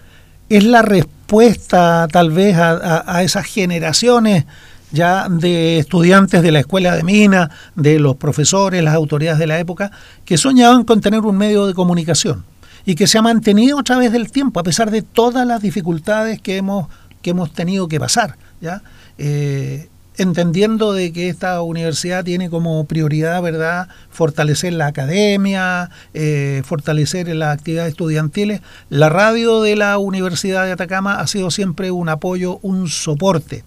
es 0.49 0.63
la 0.63 0.81
respuesta 0.81 2.07
tal 2.11 2.31
vez 2.31 2.55
a 2.57 3.23
esas 3.23 3.45
generaciones 3.45 4.45
ya 4.93 5.27
de 5.27 5.79
estudiantes 5.79 6.43
de 6.43 6.51
la 6.51 6.59
escuela 6.59 6.95
de 6.95 7.03
mina, 7.03 7.49
de 7.75 7.99
los 7.99 8.15
profesores, 8.15 8.83
las 8.83 8.93
autoridades 8.93 9.39
de 9.39 9.47
la 9.47 9.59
época, 9.59 9.91
que 10.23 10.37
soñaban 10.37 10.83
con 10.83 11.01
tener 11.01 11.21
un 11.21 11.35
medio 11.35 11.65
de 11.65 11.73
comunicación 11.73 12.45
y 12.85 12.93
que 12.93 13.07
se 13.07 13.17
ha 13.17 13.23
mantenido 13.23 13.79
a 13.79 13.83
través 13.83 14.11
del 14.11 14.31
tiempo, 14.31 14.59
a 14.59 14.63
pesar 14.63 14.91
de 14.91 15.01
todas 15.01 15.47
las 15.47 15.61
dificultades 15.63 16.39
que 16.39 16.57
hemos, 16.57 16.87
que 17.23 17.31
hemos 17.31 17.51
tenido 17.51 17.87
que 17.87 17.99
pasar. 17.99 18.37
¿ya? 18.61 18.83
Eh, 19.17 19.89
entendiendo 20.17 20.93
de 20.93 21.11
que 21.11 21.27
esta 21.27 21.59
universidad 21.63 22.23
tiene 22.23 22.51
como 22.51 22.85
prioridad, 22.85 23.41
¿verdad?, 23.41 23.87
fortalecer 24.11 24.73
la 24.73 24.85
academia, 24.85 25.89
eh, 26.13 26.61
fortalecer 26.65 27.27
las 27.35 27.57
actividades 27.57 27.91
estudiantiles. 27.93 28.61
La 28.89 29.09
radio 29.09 29.61
de 29.61 29.75
la 29.75 29.97
Universidad 29.97 30.65
de 30.65 30.73
Atacama 30.73 31.19
ha 31.19 31.25
sido 31.25 31.49
siempre 31.49 31.89
un 31.89 32.09
apoyo, 32.09 32.59
un 32.61 32.89
soporte. 32.89 33.63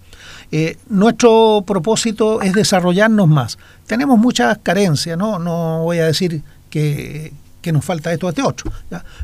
Eh, 0.51 0.77
nuestro 0.89 1.63
propósito 1.65 2.41
es 2.41 2.53
desarrollarnos 2.53 3.27
más. 3.27 3.57
Tenemos 3.85 4.17
muchas 4.17 4.57
carencias, 4.59 5.17
no, 5.17 5.39
no 5.39 5.83
voy 5.83 5.99
a 5.99 6.05
decir 6.05 6.41
que, 6.69 7.33
nos 7.73 7.83
falta 7.83 8.13
esto, 8.13 8.29
este 8.29 8.41
otro, 8.41 8.71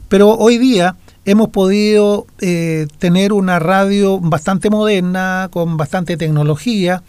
pero 0.09 0.31
hoy 0.31 0.57
día 0.57 0.97
hemos 1.23 1.47
podido 1.47 2.27
eh, 2.41 2.87
tener 2.99 3.31
una 3.31 3.57
radio 3.57 4.19
bastante 4.19 4.69
moderna, 4.69 5.47
con 5.49 5.77
bastante 5.77 6.17
tecnología, 6.17 7.03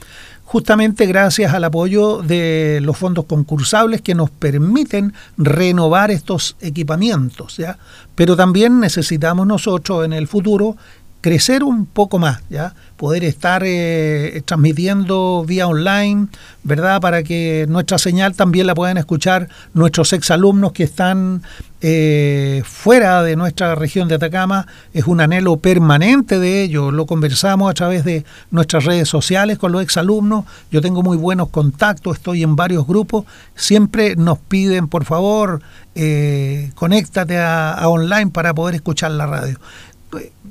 justamente 0.45 1.07
gracias 1.07 1.53
al 1.53 1.65
apoyo 1.65 2.23
de 2.23 2.79
los 2.81 2.97
fondos 2.97 3.25
concursables 3.25 4.03
que 4.03 4.15
nos 4.15 4.31
permiten 4.31 5.13
renovar 5.37 6.13
estos 6.13 6.57
equipamientos, 6.61 7.57
¿ya? 7.57 7.79
Pero 8.15 8.37
también 8.37 8.79
necesitamos 8.79 9.49
nosotros 9.49 10.05
en 10.05 10.13
el 10.13 10.29
futuro 10.29 10.77
crecer 11.25 11.65
un 11.65 11.87
poco 11.87 12.19
más, 12.19 12.43
¿ya? 12.51 12.75
Poder 12.99 13.25
estar 13.25 13.63
eh, 13.65 14.43
transmitiendo 14.45 15.43
vía 15.49 15.67
online, 15.67 16.27
¿verdad? 16.65 17.01
Para 17.01 17.23
que 17.23 17.65
nuestra 17.67 17.97
señal 17.97 18.37
también 18.37 18.67
la 18.67 18.75
puedan 18.75 18.99
escuchar 18.99 19.49
nuestros 19.73 20.13
exalumnos 20.13 20.73
que 20.73 20.83
están 20.83 21.43
eh, 21.81 22.63
fuera 22.67 23.23
de 23.23 23.37
nuestra 23.37 23.75
región 23.75 24.07
de 24.07 24.17
Atacama. 24.17 24.67
Es 24.93 25.07
un 25.07 25.23
anhelo 25.23 25.57
permanente 25.57 26.39
de 26.39 26.63
ellos. 26.63 26.93
Lo 26.93 27.07
conversamos 27.07 27.71
a 27.71 27.75
través 27.75 28.05
de 28.05 28.27
nuestras 28.51 28.85
redes 28.85 29.09
sociales 29.09 29.57
con 29.57 29.73
los 29.73 29.83
exalumnos. 29.83 30.45
Yo 30.71 30.83
tengo 30.83 31.03
muy 31.03 31.17
buenos 31.17 31.49
contactos, 31.49 32.19
estoy 32.19 32.43
en 32.43 32.55
varios 32.55 32.87
grupos. 32.87 33.25
Siempre 33.55 34.15
nos 34.15 34.39
piden, 34.41 34.89
por 34.89 35.07
favor, 35.07 35.63
eh, 35.95 36.71
conéctate 36.75 37.39
a 37.39 37.81
online 37.89 38.31
para 38.31 38.53
poder 38.53 38.75
escuchar 38.75 39.13
la 39.13 39.25
radio 39.25 39.59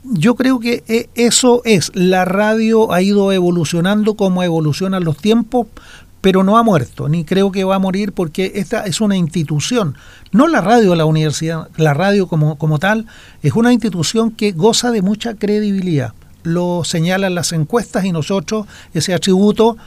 yo 0.03 0.36
creo 0.36 0.60
que 0.60 0.84
eh, 0.88 1.10
eso 1.15 1.62
es, 1.65 1.91
la 1.93 2.25
radio 2.25 2.91
ha 2.91 3.01
ido 3.01 3.32
evolucionando 3.32 4.15
como 4.15 4.43
evolucionan 4.43 5.03
los 5.03 5.17
tiempos, 5.17 5.67
pero 6.22 6.43
no 6.43 6.58
ha 6.58 6.63
muerto, 6.63 7.10
ni 7.10 7.25
creo 7.25 7.51
que 7.51 7.65
va 7.65 7.75
a 7.75 7.79
morir 7.79 8.13
porque 8.13 8.53
esta 8.55 8.86
es 8.86 9.01
una 9.01 9.17
institución, 9.17 9.96
no 10.32 10.48
la 10.48 10.62
radio 10.62 10.96
la 10.96 11.03
universidad, 11.03 11.67
la 11.75 11.93
radio 11.93 12.27
como, 12.27 12.58
como 12.58 12.79
tal, 12.79 13.08
es 13.41 13.53
una 13.53 13.74
institución 13.74 14.32
que 14.32 14.53
goza 14.53 14.91
de 14.91 15.01
mucha 15.01 15.34
credibilidad. 15.34 16.13
Lo 16.43 16.84
señalan 16.86 17.36
las 17.36 17.51
encuestas 17.51 18.05
y 18.05 18.12
nosotros 18.12 18.67
ese 18.93 19.13
atributo 19.13 19.77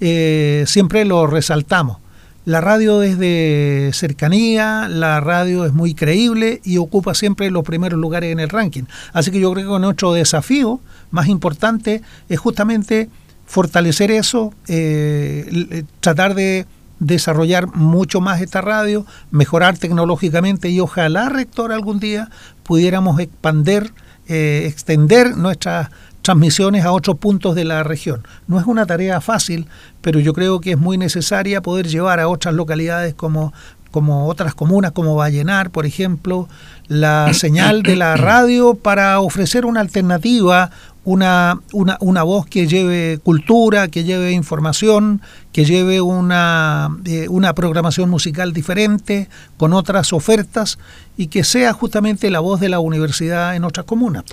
eh, 0.00 0.64
siempre 0.66 1.04
lo 1.06 1.26
resaltamos. 1.26 1.98
La 2.46 2.60
radio 2.60 3.02
es 3.02 3.18
de 3.18 3.90
cercanía, 3.92 4.88
la 4.88 5.20
radio 5.20 5.64
es 5.64 5.72
muy 5.72 5.94
creíble 5.94 6.60
y 6.64 6.78
ocupa 6.78 7.12
siempre 7.12 7.50
los 7.50 7.64
primeros 7.64 7.98
lugares 7.98 8.30
en 8.30 8.38
el 8.38 8.48
ranking. 8.48 8.84
Así 9.12 9.32
que 9.32 9.40
yo 9.40 9.52
creo 9.52 9.74
que 9.74 9.80
nuestro 9.80 10.12
desafío 10.12 10.80
más 11.10 11.26
importante 11.26 12.02
es 12.28 12.38
justamente 12.38 13.10
fortalecer 13.46 14.12
eso, 14.12 14.54
eh, 14.68 15.82
tratar 15.98 16.36
de 16.36 16.66
desarrollar 17.00 17.66
mucho 17.74 18.20
más 18.20 18.40
esta 18.40 18.60
radio, 18.60 19.04
mejorar 19.32 19.76
tecnológicamente 19.76 20.68
y 20.70 20.78
ojalá, 20.78 21.28
rector, 21.28 21.72
algún 21.72 21.98
día 21.98 22.30
pudiéramos 22.62 23.18
expander, 23.18 23.92
eh, 24.28 24.66
extender 24.68 25.36
nuestras 25.36 25.90
transmisiones 26.26 26.84
a 26.84 26.90
otros 26.90 27.18
puntos 27.18 27.54
de 27.54 27.64
la 27.64 27.84
región. 27.84 28.26
No 28.48 28.58
es 28.58 28.66
una 28.66 28.84
tarea 28.84 29.20
fácil, 29.20 29.68
pero 30.00 30.18
yo 30.18 30.32
creo 30.32 30.60
que 30.60 30.72
es 30.72 30.76
muy 30.76 30.98
necesaria 30.98 31.60
poder 31.60 31.86
llevar 31.86 32.18
a 32.18 32.26
otras 32.26 32.52
localidades 32.52 33.14
como 33.14 33.52
como 33.92 34.26
otras 34.26 34.54
comunas 34.54 34.90
como 34.90 35.14
Vallenar, 35.14 35.70
por 35.70 35.86
ejemplo, 35.86 36.48
la 36.88 37.30
señal 37.32 37.82
de 37.82 37.94
la 37.94 38.16
radio 38.16 38.74
para 38.74 39.20
ofrecer 39.20 39.64
una 39.64 39.80
alternativa, 39.80 40.70
una, 41.04 41.60
una, 41.72 41.96
una, 42.00 42.22
voz 42.24 42.44
que 42.46 42.66
lleve 42.66 43.18
cultura, 43.22 43.86
que 43.86 44.02
lleve 44.02 44.32
información, 44.32 45.22
que 45.52 45.64
lleve 45.64 46.00
una, 46.00 46.90
eh, 47.04 47.28
una 47.30 47.54
programación 47.54 48.10
musical 48.10 48.52
diferente, 48.52 49.28
con 49.56 49.72
otras 49.72 50.12
ofertas, 50.12 50.78
y 51.16 51.28
que 51.28 51.44
sea 51.44 51.72
justamente 51.72 52.28
la 52.28 52.40
voz 52.40 52.60
de 52.60 52.68
la 52.68 52.80
universidad 52.80 53.54
en 53.54 53.62
otras 53.62 53.86
comunas. 53.86 54.24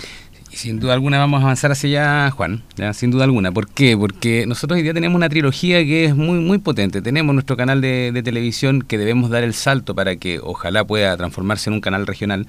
Sin 0.54 0.78
duda 0.78 0.94
alguna 0.94 1.18
vamos 1.18 1.40
a 1.40 1.44
avanzar 1.44 1.72
hacia 1.72 1.88
allá, 1.88 2.30
Juan, 2.30 2.62
sin 2.92 3.10
duda 3.10 3.24
alguna. 3.24 3.50
¿Por 3.50 3.68
qué? 3.68 3.96
Porque 3.96 4.46
nosotros 4.46 4.76
hoy 4.76 4.82
día 4.84 4.94
tenemos 4.94 5.16
una 5.16 5.28
trilogía 5.28 5.84
que 5.84 6.04
es 6.04 6.14
muy, 6.14 6.38
muy 6.38 6.58
potente. 6.58 7.02
Tenemos 7.02 7.34
nuestro 7.34 7.56
canal 7.56 7.80
de, 7.80 8.22
televisión 8.24 8.82
que 8.82 8.96
debemos 8.96 9.30
dar 9.30 9.42
el 9.42 9.52
salto 9.52 9.94
para 9.94 10.16
que 10.16 10.38
ojalá 10.40 10.84
pueda 10.84 11.16
transformarse 11.16 11.70
en 11.70 11.74
un 11.74 11.80
canal 11.80 12.06
regional. 12.06 12.46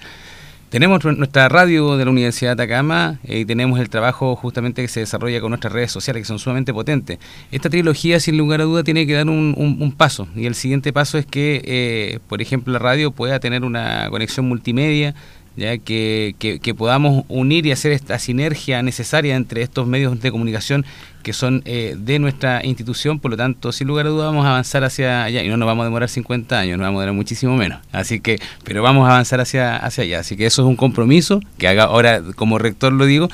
Tenemos 0.70 1.04
nuestra 1.04 1.50
radio 1.50 1.98
de 1.98 2.06
la 2.06 2.12
Universidad 2.12 2.56
de 2.56 2.64
Atacama 2.64 3.20
eh, 3.24 3.40
y 3.40 3.46
tenemos 3.46 3.80
el 3.80 3.90
trabajo 3.90 4.36
justamente 4.36 4.82
que 4.82 4.88
se 4.88 5.00
desarrolla 5.00 5.40
con 5.40 5.50
nuestras 5.52 5.72
redes 5.74 5.92
sociales 5.92 6.22
que 6.22 6.28
son 6.28 6.38
sumamente 6.38 6.74
potentes. 6.74 7.20
Esta 7.52 7.70
trilogía, 7.70 8.20
sin 8.20 8.38
lugar 8.38 8.62
a 8.62 8.66
duda, 8.66 8.84
tiene 8.84 9.08
que 9.08 9.14
dar 9.14 9.30
un, 9.30 9.96
paso 9.98 10.28
y 10.36 10.46
el 10.46 10.56
siguiente 10.56 10.92
paso 10.92 11.18
es 11.18 11.26
que, 11.26 11.62
eh, 11.66 12.20
por 12.28 12.42
ejemplo, 12.42 12.74
la 12.74 12.80
radio 12.80 13.12
pueda 13.12 13.40
tener 13.40 13.64
una 13.64 14.10
conexión 14.10 14.48
multimedia 14.48 15.16
ya 15.58 15.78
que, 15.78 16.36
que, 16.40 16.76
podamos 16.76 17.24
unir 17.30 17.66
y 17.66 17.72
hacer 17.72 17.92
esta 17.92 18.20
sinergia 18.20 18.84
necesaria 18.84 19.36
entre 19.36 19.62
estos 19.62 19.88
medios 19.88 20.20
de 20.20 20.32
comunicación 20.32 20.86
que 21.24 21.34
son 21.34 21.64
eh, 21.66 21.96
de 21.98 22.20
nuestra 22.20 22.64
institución, 22.64 23.20
por 23.20 23.32
lo 23.32 23.38
tanto, 23.38 23.72
sin 23.72 23.88
lugar 23.88 24.06
a 24.06 24.10
dudas 24.10 24.28
vamos 24.28 24.46
a 24.46 24.52
avanzar 24.52 24.84
hacia 24.84 25.24
allá 25.24 25.44
y 25.44 25.48
no 25.48 25.58
nos 25.58 25.66
vamos 25.66 25.84
a 25.84 25.86
demorar 25.86 26.10
50 26.10 26.60
años, 26.60 26.78
nos 26.78 26.86
vamos 26.86 27.00
a 27.00 27.02
demorar 27.02 27.16
muchísimo 27.16 27.56
menos. 27.56 27.80
Así 27.92 28.20
que, 28.20 28.40
pero 28.64 28.84
vamos 28.84 29.08
a 29.08 29.14
avanzar 29.14 29.40
hacia, 29.40 29.76
hacia 29.78 30.04
allá. 30.04 30.20
Así 30.20 30.38
que 30.38 30.46
eso 30.46 30.62
es 30.62 30.68
un 30.68 30.76
compromiso, 30.76 31.40
que 31.58 31.68
haga 31.68 31.86
ahora 31.86 32.22
como 32.36 32.60
rector 32.60 32.94
lo 32.94 33.06
digo, 33.06 33.30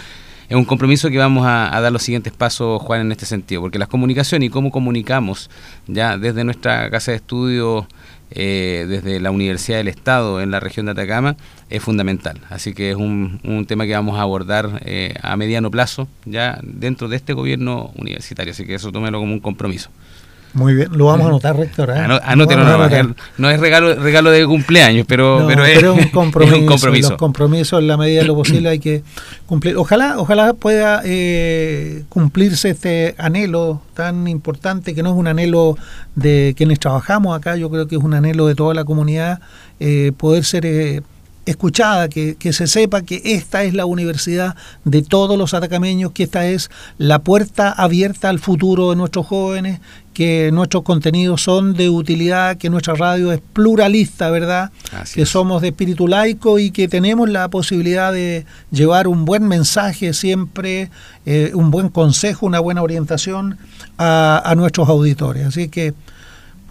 es 0.48 0.56
un 0.56 0.66
compromiso 0.66 1.10
que 1.10 1.18
vamos 1.18 1.46
a, 1.46 1.76
a, 1.76 1.82
dar 1.82 1.92
los 1.92 2.04
siguientes 2.04 2.32
pasos, 2.32 2.82
Juan, 2.82 3.02
en 3.02 3.12
este 3.12 3.26
sentido, 3.26 3.62
porque 3.62 3.80
las 3.80 3.88
comunicaciones 3.88 4.48
y 4.48 4.50
cómo 4.50 4.70
comunicamos 4.70 5.50
ya 5.88 6.18
desde 6.18 6.44
nuestra 6.44 6.90
casa 6.90 7.12
de 7.12 7.18
estudio 7.18 7.88
eh, 8.32 8.86
desde 8.88 9.20
la 9.20 9.32
Universidad 9.32 9.78
del 9.78 9.88
Estado 9.88 10.42
en 10.42 10.52
la 10.52 10.60
región 10.60 10.86
de 10.86 10.94
Atacama 10.94 11.36
es 11.70 11.84
fundamental. 11.84 12.40
Así 12.50 12.74
que 12.74 12.92
es 12.92 12.96
un, 12.96 13.66
tema 13.68 13.86
que 13.86 13.94
vamos 13.94 14.18
a 14.18 14.22
abordar 14.22 14.82
eh, 14.86 15.16
a 15.22 15.36
mediano 15.38 15.70
plazo 15.70 16.08
ya 16.26 16.60
dentro 16.64 17.08
de 17.08 17.18
este 17.18 17.34
gobierno 17.34 17.92
universitario. 17.96 18.52
Así 18.52 18.66
que 18.66 18.76
eso 18.76 18.92
tómelo 18.92 19.20
como 19.20 19.34
un 19.34 19.40
compromiso. 19.40 19.90
Muy 20.54 20.74
bien, 20.74 20.90
lo 20.92 21.06
vamos 21.06 21.26
a 21.26 21.30
anotar, 21.30 21.56
rector. 21.56 21.90
¿eh? 21.92 22.20
Anótelo, 22.24 22.66
no, 23.38 23.50
es 23.50 23.60
regalo, 23.60 23.96
regalo 23.96 24.32
de 24.32 24.46
cumpleaños, 24.46 25.06
pero, 25.08 25.46
pero, 25.48 25.66
es, 25.66 25.82
un 25.84 26.10
compromiso, 26.10 27.10
Los 27.10 27.12
compromisos 27.14 27.80
en 27.80 27.88
la 27.88 27.96
medida 27.96 28.22
de 28.22 28.28
lo 28.28 28.36
posible 28.36 28.70
hay 28.70 28.80
que 28.80 29.04
cumplir. 29.46 29.78
Ojalá, 29.78 30.16
ojalá 30.18 30.54
pueda 30.54 31.02
eh, 31.06 32.04
cumplirse 32.10 32.72
este 32.72 33.16
anhelo 33.18 33.82
tan 33.94 34.28
importante, 34.28 34.94
que 34.94 35.04
no 35.04 35.12
es 35.12 35.16
un 35.16 35.28
anhelo 35.28 35.78
de 36.16 36.54
quienes 36.58 36.80
trabajamos 36.80 37.38
acá, 37.38 37.56
yo 37.56 37.70
creo 37.70 37.88
que 37.88 37.96
es 37.96 38.04
un 38.04 38.14
anhelo 38.14 38.48
de 38.48 38.56
toda 38.56 38.74
la 38.74 38.84
comunidad, 38.84 39.40
eh, 39.80 40.12
poder 40.18 40.44
ser 40.44 40.66
eh, 40.66 41.02
escuchada, 41.46 42.08
que, 42.10 42.36
que, 42.36 42.54
se 42.54 42.68
sepa 42.68 43.02
que 43.02 43.22
esta 43.24 43.64
es 43.64 43.74
la 43.74 43.86
universidad 43.86 44.56
de 44.86 45.02
todos 45.02 45.38
los 45.38 45.54
atacameños, 45.54 46.12
que 46.12 46.24
esta 46.24 46.46
es 46.48 46.70
la 46.98 47.20
puerta 47.20 47.72
abierta 47.72 48.30
al 48.30 48.40
futuro 48.40 48.92
de 48.92 48.96
nuestros 48.96 49.26
jóvenes, 49.26 49.80
que 50.14 50.52
nuestros 50.52 50.84
contenidos 50.84 51.42
son 51.42 51.74
de 51.74 51.90
utilidad, 51.90 52.58
que 52.58 52.70
nuestra 52.70 52.96
radio 52.96 53.32
es 53.32 53.42
pluralista, 53.54 54.30
¿verdad? 54.30 54.72
que 55.14 55.26
somos 55.26 55.62
de 55.62 55.70
espíritu 55.70 56.08
laico 56.08 56.60
y 56.60 56.72
que 56.72 56.88
tenemos 56.88 57.30
la 57.30 57.48
posibilidad 57.50 58.12
de 58.12 58.46
llevar 58.72 59.08
un 59.08 59.26
buen 59.26 59.48
mensaje 59.48 60.14
siempre, 60.14 60.90
eh, 61.26 61.52
un 61.54 61.72
buen 61.72 61.90
consejo, 61.90 62.46
una 62.46 62.60
buena 62.60 62.82
orientación 62.82 63.58
a, 63.98 64.42
a 64.44 64.56
nuestros 64.56 64.90
auditores. 64.90 65.48
Así 65.48 65.70
que 65.70 65.94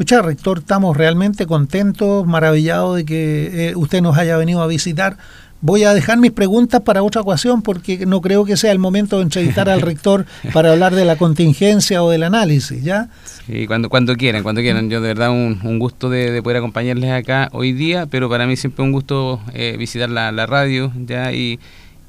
Escucha, 0.01 0.23
rector, 0.23 0.61
estamos 0.61 0.97
realmente 0.97 1.45
contentos, 1.45 2.27
maravillados 2.27 2.97
de 2.97 3.05
que 3.05 3.69
eh, 3.69 3.77
usted 3.77 4.01
nos 4.01 4.17
haya 4.17 4.39
venido 4.39 4.63
a 4.63 4.67
visitar. 4.67 5.19
Voy 5.61 5.85
a 5.85 5.93
dejar 5.93 6.17
mis 6.17 6.31
preguntas 6.31 6.81
para 6.81 7.03
otra 7.03 7.21
ocasión 7.21 7.61
porque 7.61 8.07
no 8.07 8.23
creo 8.23 8.47
que 8.47 8.57
sea 8.57 8.73
el 8.73 8.79
momento 8.79 9.19
de 9.19 9.25
entrevistar 9.25 9.69
al 9.69 9.83
rector 9.83 10.25
para 10.55 10.73
hablar 10.73 10.95
de 10.95 11.05
la 11.05 11.17
contingencia 11.17 12.03
o 12.03 12.09
del 12.09 12.23
análisis, 12.23 12.83
¿ya? 12.83 13.11
Sí, 13.47 13.67
cuando, 13.67 13.91
cuando 13.91 14.17
quieran, 14.17 14.43
cuando 14.43 14.63
quieran. 14.63 14.89
Yo 14.89 15.03
de 15.03 15.09
verdad 15.09 15.33
un, 15.33 15.61
un 15.65 15.79
gusto 15.79 16.09
de, 16.09 16.43
poder 16.43 16.57
acompañarles 16.57 17.11
acá 17.11 17.51
hoy 17.53 17.75
día, 17.75 18.07
pero 18.07 18.31
para 18.31 18.47
mí 18.47 18.57
siempre 18.57 18.83
un 18.83 18.93
gusto 18.93 19.39
eh, 19.53 19.77
visitar 19.79 20.09
la, 20.09 20.33
la 20.33 20.47
radio, 20.47 20.91
¿ya? 21.05 21.31
Y, 21.35 21.61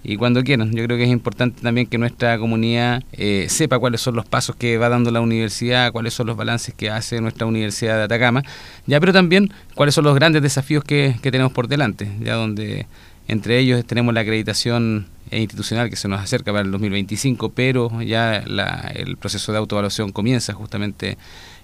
y 0.04 0.18
cuando 0.18 0.44
quieran. 0.44 0.72
Yo 0.72 0.84
creo 0.86 0.98
que 0.98 1.04
es 1.04 1.10
importante 1.10 1.62
también 1.62 1.88
que 1.88 1.98
nuestra 1.98 2.38
comunidad 2.40 3.04
eh, 3.14 3.48
sepa 3.50 3.80
cuáles 3.80 4.02
son 4.02 4.16
los 4.16 4.26
pasos 4.26 4.56
que 4.56 4.78
va 4.78 4.90
dando 4.90 5.12
la 5.12 5.22
universidad, 5.22 5.92
cuáles 5.92 6.14
son 6.14 6.28
los 6.28 6.38
balances 6.38 6.74
que 6.74 6.90
hace 6.90 7.22
nuestra 7.22 7.46
Universidad 7.46 7.98
de 7.98 8.04
Atacama, 8.04 8.44
ya, 8.88 9.00
pero 9.00 9.14
también 9.14 9.52
cuáles 9.76 9.96
son 9.96 10.06
los 10.06 10.16
grandes 10.16 10.42
desafíos 10.42 10.84
que, 10.84 11.16
que 11.22 11.32
tenemos 11.32 11.54
por 11.54 11.68
delante, 11.68 12.12
ya 12.20 12.36
donde 12.36 12.88
entre 13.28 13.60
ellos 13.60 13.86
tenemos 13.86 14.14
la 14.14 14.22
acreditación 14.22 15.08
institucional 15.32 15.90
que 15.90 15.96
se 15.96 16.08
nos 16.08 16.20
acerca 16.20 16.52
para 16.52 16.66
el 16.66 16.72
2025, 16.72 17.50
pero 17.50 18.02
ya 18.02 18.44
la, 18.46 18.92
el 18.94 19.18
proceso 19.18 19.52
de 19.52 19.60
autoevaluación 19.60 20.12
comienza 20.12 20.54
justamente 20.54 21.18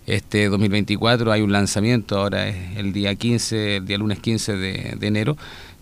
este 0.05 0.47
2024. 0.47 1.31
Hay 1.31 1.41
un 1.41 1.51
lanzamiento, 1.51 2.17
ahora 2.17 2.47
es 2.47 2.77
el 2.77 2.93
día 2.93 3.13
15, 3.13 3.77
el 3.77 3.85
día 3.85 3.97
lunes 3.97 4.19
15 4.19 4.55
de, 4.55 4.95
de 4.97 5.07
enero 5.07 5.37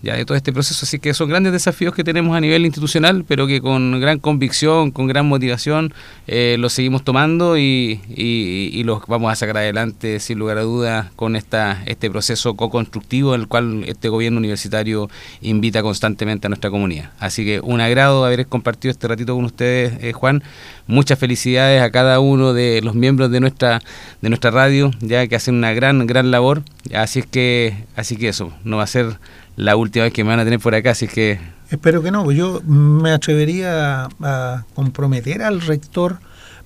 ya 0.05 0.15
de 0.15 0.23
todo 0.23 0.37
este 0.37 0.53
proceso. 0.53 0.85
Así 0.85 0.99
que 0.99 1.13
son 1.13 1.27
grandes 1.29 1.51
desafíos 1.51 1.93
que 1.93 2.03
tenemos 2.03 2.37
a 2.37 2.39
nivel 2.39 2.65
institucional, 2.65 3.25
pero 3.27 3.47
que 3.47 3.59
con 3.59 3.99
gran 3.99 4.19
convicción, 4.19 4.91
con 4.91 5.07
gran 5.07 5.25
motivación, 5.25 5.93
eh, 6.27 6.55
los 6.59 6.73
seguimos 6.73 7.03
tomando 7.03 7.57
y, 7.57 7.99
y, 8.07 8.83
los 8.85 9.01
vamos 9.07 9.31
a 9.31 9.35
sacar 9.35 9.57
adelante 9.57 10.19
sin 10.19 10.37
lugar 10.37 10.59
a 10.59 10.61
dudas 10.61 11.07
con 11.15 11.35
esta 11.35 11.81
este 11.87 12.11
proceso 12.11 12.55
co-constructivo 12.55 13.33
en 13.33 13.41
el 13.41 13.47
cual 13.47 13.83
este 13.87 14.09
gobierno 14.09 14.37
universitario 14.37 15.09
invita 15.41 15.81
constantemente 15.81 16.45
a 16.45 16.49
nuestra 16.49 16.69
comunidad. 16.69 17.09
Así 17.19 17.43
que 17.43 17.59
un 17.59 17.81
agrado 17.81 18.25
haber 18.25 18.45
compartido 18.45 18.91
este 18.91 19.07
ratito 19.07 19.35
con 19.35 19.45
ustedes, 19.45 20.03
eh, 20.03 20.13
Juan. 20.13 20.43
Muchas 20.87 21.17
felicidades 21.17 21.81
a 21.81 21.89
cada 21.89 22.19
uno 22.19 22.53
de 22.53 22.79
los 22.83 22.93
miembros 22.93 23.31
de 23.31 23.39
nuestra 23.39 23.81
de 24.21 24.29
nuestra 24.29 24.51
radio, 24.51 24.91
ya 24.99 25.25
que 25.25 25.35
hacen 25.35 25.55
una 25.55 25.73
gran 25.73 26.05
gran 26.05 26.29
labor. 26.29 26.61
Así 26.93 27.19
es 27.19 27.25
que 27.25 27.73
así 27.95 28.17
que 28.17 28.27
eso 28.27 28.53
no 28.63 28.77
va 28.77 28.83
a 28.83 28.87
ser 28.87 29.17
la 29.55 29.75
última 29.75 30.03
vez 30.05 30.13
que 30.13 30.23
me 30.23 30.29
van 30.29 30.39
a 30.39 30.43
tener 30.43 30.59
por 30.59 30.75
acá, 30.75 30.91
así 30.91 31.07
que... 31.07 31.39
Espero 31.69 32.03
que 32.03 32.11
no, 32.11 32.23
pues 32.23 32.37
yo 32.37 32.61
me 32.65 33.11
atrevería 33.11 34.07
a, 34.21 34.63
comprometer 34.73 35.41
al 35.41 35.61
rector 35.61 36.19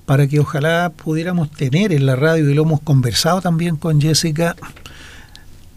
para 0.06 0.28
que 0.28 0.40
ojalá 0.40 0.92
pudiéramos 0.96 1.52
tener 1.52 1.94
en 1.94 2.06
la 2.06 2.16
radio, 2.16 2.50
y 2.50 2.54
lo 2.54 2.64
hemos 2.64 2.82
conversado 2.82 3.42
también 3.42 3.76
con 3.76 4.02
Jessica, 4.02 4.56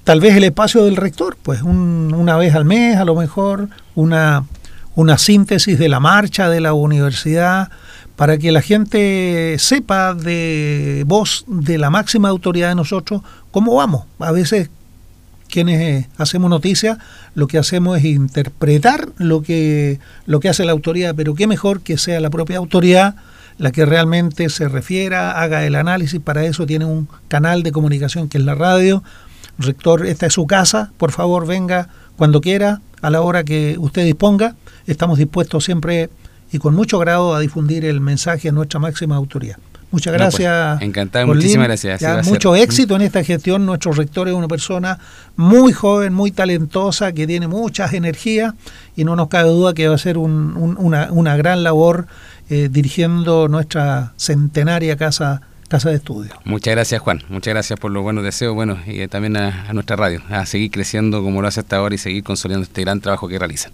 tal 0.05 0.21
vez 0.21 0.35
el 0.37 0.45
espacio 0.45 0.85
del 0.85 0.97
rector, 0.97 1.37
pues 1.43 1.63
una 1.63 2.37
vez 2.37 2.55
al 2.55 2.65
mes 2.65 2.97
a 2.97 3.05
lo 3.05 3.15
mejor, 3.15 3.69
una, 3.95 4.45
una 4.95 5.19
síntesis 5.19 5.79
de 5.79 5.89
la 5.89 6.01
marcha 6.01 6.49
de 6.49 6.61
la 6.61 6.73
universidad, 6.73 7.71
para 8.17 8.39
que 8.39 8.53
la 8.53 8.63
gente 8.63 9.57
sepa 9.59 10.15
de 10.15 11.05
voz 11.07 11.45
de 11.47 11.79
la 11.79 11.91
máxima 11.91 12.29
autoridad 12.29 12.69
de 12.69 12.75
nosotros 12.75 13.23
cómo 13.51 13.75
vamos. 13.77 14.05
A 14.19 14.33
veces 14.33 14.71
quienes 15.53 15.81
eh, 15.81 16.09
hacemos 16.17 16.51
noticias, 16.51 16.99
lo 17.35 17.47
que 17.47 17.59
hacemos 17.59 17.99
es 17.99 18.07
interpretar 18.07 19.11
lo 19.19 19.43
que, 19.43 20.01
lo 20.27 20.41
que 20.41 20.49
hace 20.49 20.65
la 20.65 20.73
autoridad, 20.73 21.15
pero 21.15 21.35
qué 21.35 21.47
mejor 21.47 21.83
que 21.83 21.99
sea 21.99 22.19
la 22.21 22.31
propia 22.31 22.57
autoridad 22.57 23.15
la 23.59 23.71
que 23.71 23.85
realmente 23.85 24.49
se 24.49 24.67
refiera, 24.67 25.41
haga 25.41 25.65
el 25.67 25.75
análisis, 25.75 26.19
para 26.21 26.45
eso 26.45 26.67
tiene 26.67 26.87
un 26.87 27.07
canal 27.29 27.63
de 27.63 27.71
comunicación 27.71 28.29
que 28.29 28.39
es 28.39 28.45
la 28.45 28.55
radio. 28.55 29.05
Rector, 29.59 30.07
esta 30.07 30.27
es 30.27 30.33
su 30.33 30.47
casa, 30.47 30.91
por 30.97 31.13
favor 31.13 31.47
venga 31.47 31.89
cuando 32.17 32.41
quiera, 32.41 32.81
a 33.03 33.11
la 33.11 33.21
hora 33.21 33.45
que 33.45 33.77
usted 33.79 34.05
disponga. 34.05 34.57
Estamos 34.87 35.19
dispuestos 35.19 35.65
siempre 35.65 36.09
y 36.51 36.59
con 36.59 36.75
mucho 36.75 36.99
grado 36.99 37.35
a 37.35 37.41
difundir 37.41 37.85
el 37.85 38.01
mensaje 38.01 38.49
a 38.49 38.53
nuestra 38.53 38.81
máxima 38.81 39.17
autoridad. 39.17 39.59
Muchas 39.93 40.13
gracias. 40.15 40.79
pues, 40.79 40.89
encantado, 40.89 41.27
muchísimas 41.27 41.69
gracias. 41.69 42.27
mucho 42.27 42.57
éxito 42.57 42.97
en 42.97 43.03
esta 43.03 43.23
gestión. 43.23 43.65
Nuestro 43.67 43.93
rector 43.93 44.27
es 44.27 44.35
una 44.35 44.49
persona 44.49 44.99
muy 45.37 45.73
joven, 45.73 46.13
muy 46.15 46.31
talentosa, 46.31 47.13
que 47.13 47.27
tiene 47.27 47.47
muchas 47.47 47.93
energías 47.93 48.55
y 48.97 49.05
no 49.05 49.15
nos 49.15 49.29
cabe 49.29 49.51
duda 49.51 49.75
que 49.75 49.87
va 49.89 49.95
a 49.95 49.99
ser 49.99 50.19
una, 50.19 51.09
una, 51.11 51.37
gran 51.37 51.63
labor 51.63 52.07
eh, 52.49 52.69
dirigiendo 52.71 53.49
nuestra 53.49 54.15
centenaria 54.17 54.97
casa 54.97 55.43
casa 55.69 55.89
de 55.89 55.97
estudio. 55.97 56.33
Muchas 56.45 56.75
gracias 56.75 57.01
Juan, 57.01 57.23
muchas 57.31 57.55
gracias 57.55 57.81
por 57.81 57.91
los 57.91 58.03
buenos 58.03 58.23
deseos, 58.25 58.55
bueno, 58.55 58.79
y 58.87 59.09
también 59.09 59.39
a, 59.39 59.71
a 59.71 59.73
nuestra 59.73 59.97
radio, 59.97 60.21
a 60.29 60.45
seguir 60.45 60.71
creciendo 60.71 61.23
como 61.23 61.41
lo 61.41 61.49
hace 61.49 61.61
hasta 61.61 61.77
ahora 61.77 61.95
y 61.95 61.99
seguir 61.99 62.23
consolidando 62.25 62.65
este 62.65 62.83
gran 62.83 63.01
trabajo 63.01 63.27
que 63.27 63.39
realizan. 63.39 63.73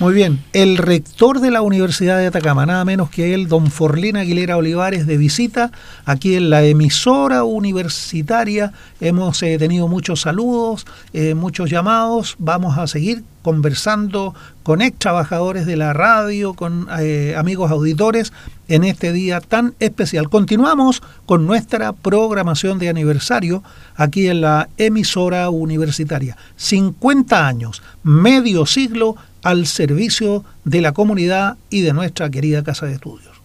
Muy 0.00 0.14
bien, 0.14 0.38
el 0.52 0.76
rector 0.76 1.40
de 1.40 1.50
la 1.50 1.60
Universidad 1.60 2.18
de 2.18 2.28
Atacama, 2.28 2.64
nada 2.64 2.84
menos 2.84 3.10
que 3.10 3.34
él, 3.34 3.48
don 3.48 3.68
Forlín 3.68 4.16
Aguilera 4.16 4.56
Olivares, 4.56 5.08
de 5.08 5.16
visita 5.16 5.72
aquí 6.04 6.36
en 6.36 6.50
la 6.50 6.62
emisora 6.62 7.42
universitaria. 7.42 8.72
Hemos 9.00 9.42
eh, 9.42 9.58
tenido 9.58 9.88
muchos 9.88 10.20
saludos, 10.20 10.86
eh, 11.12 11.34
muchos 11.34 11.68
llamados. 11.68 12.36
Vamos 12.38 12.78
a 12.78 12.86
seguir 12.86 13.24
conversando 13.42 14.36
con 14.62 14.82
ex 14.82 14.96
trabajadores 14.98 15.66
de 15.66 15.76
la 15.76 15.92
radio, 15.94 16.54
con 16.54 16.86
eh, 17.00 17.34
amigos 17.36 17.72
auditores 17.72 18.32
en 18.68 18.84
este 18.84 19.12
día 19.12 19.40
tan 19.40 19.74
especial. 19.80 20.28
Continuamos 20.28 21.02
con 21.26 21.44
nuestra 21.46 21.92
programación 21.92 22.78
de 22.78 22.88
aniversario 22.88 23.64
aquí 23.96 24.28
en 24.28 24.42
la 24.42 24.68
emisora 24.76 25.50
universitaria. 25.50 26.36
50 26.56 27.48
años, 27.48 27.82
medio 28.04 28.64
siglo 28.64 29.16
al 29.42 29.66
servicio 29.66 30.44
de 30.64 30.80
la 30.80 30.92
comunidad 30.92 31.56
y 31.70 31.82
de 31.82 31.92
nuestra 31.92 32.30
querida 32.30 32.64
Casa 32.64 32.86
de 32.86 32.94
Estudios. 32.94 33.36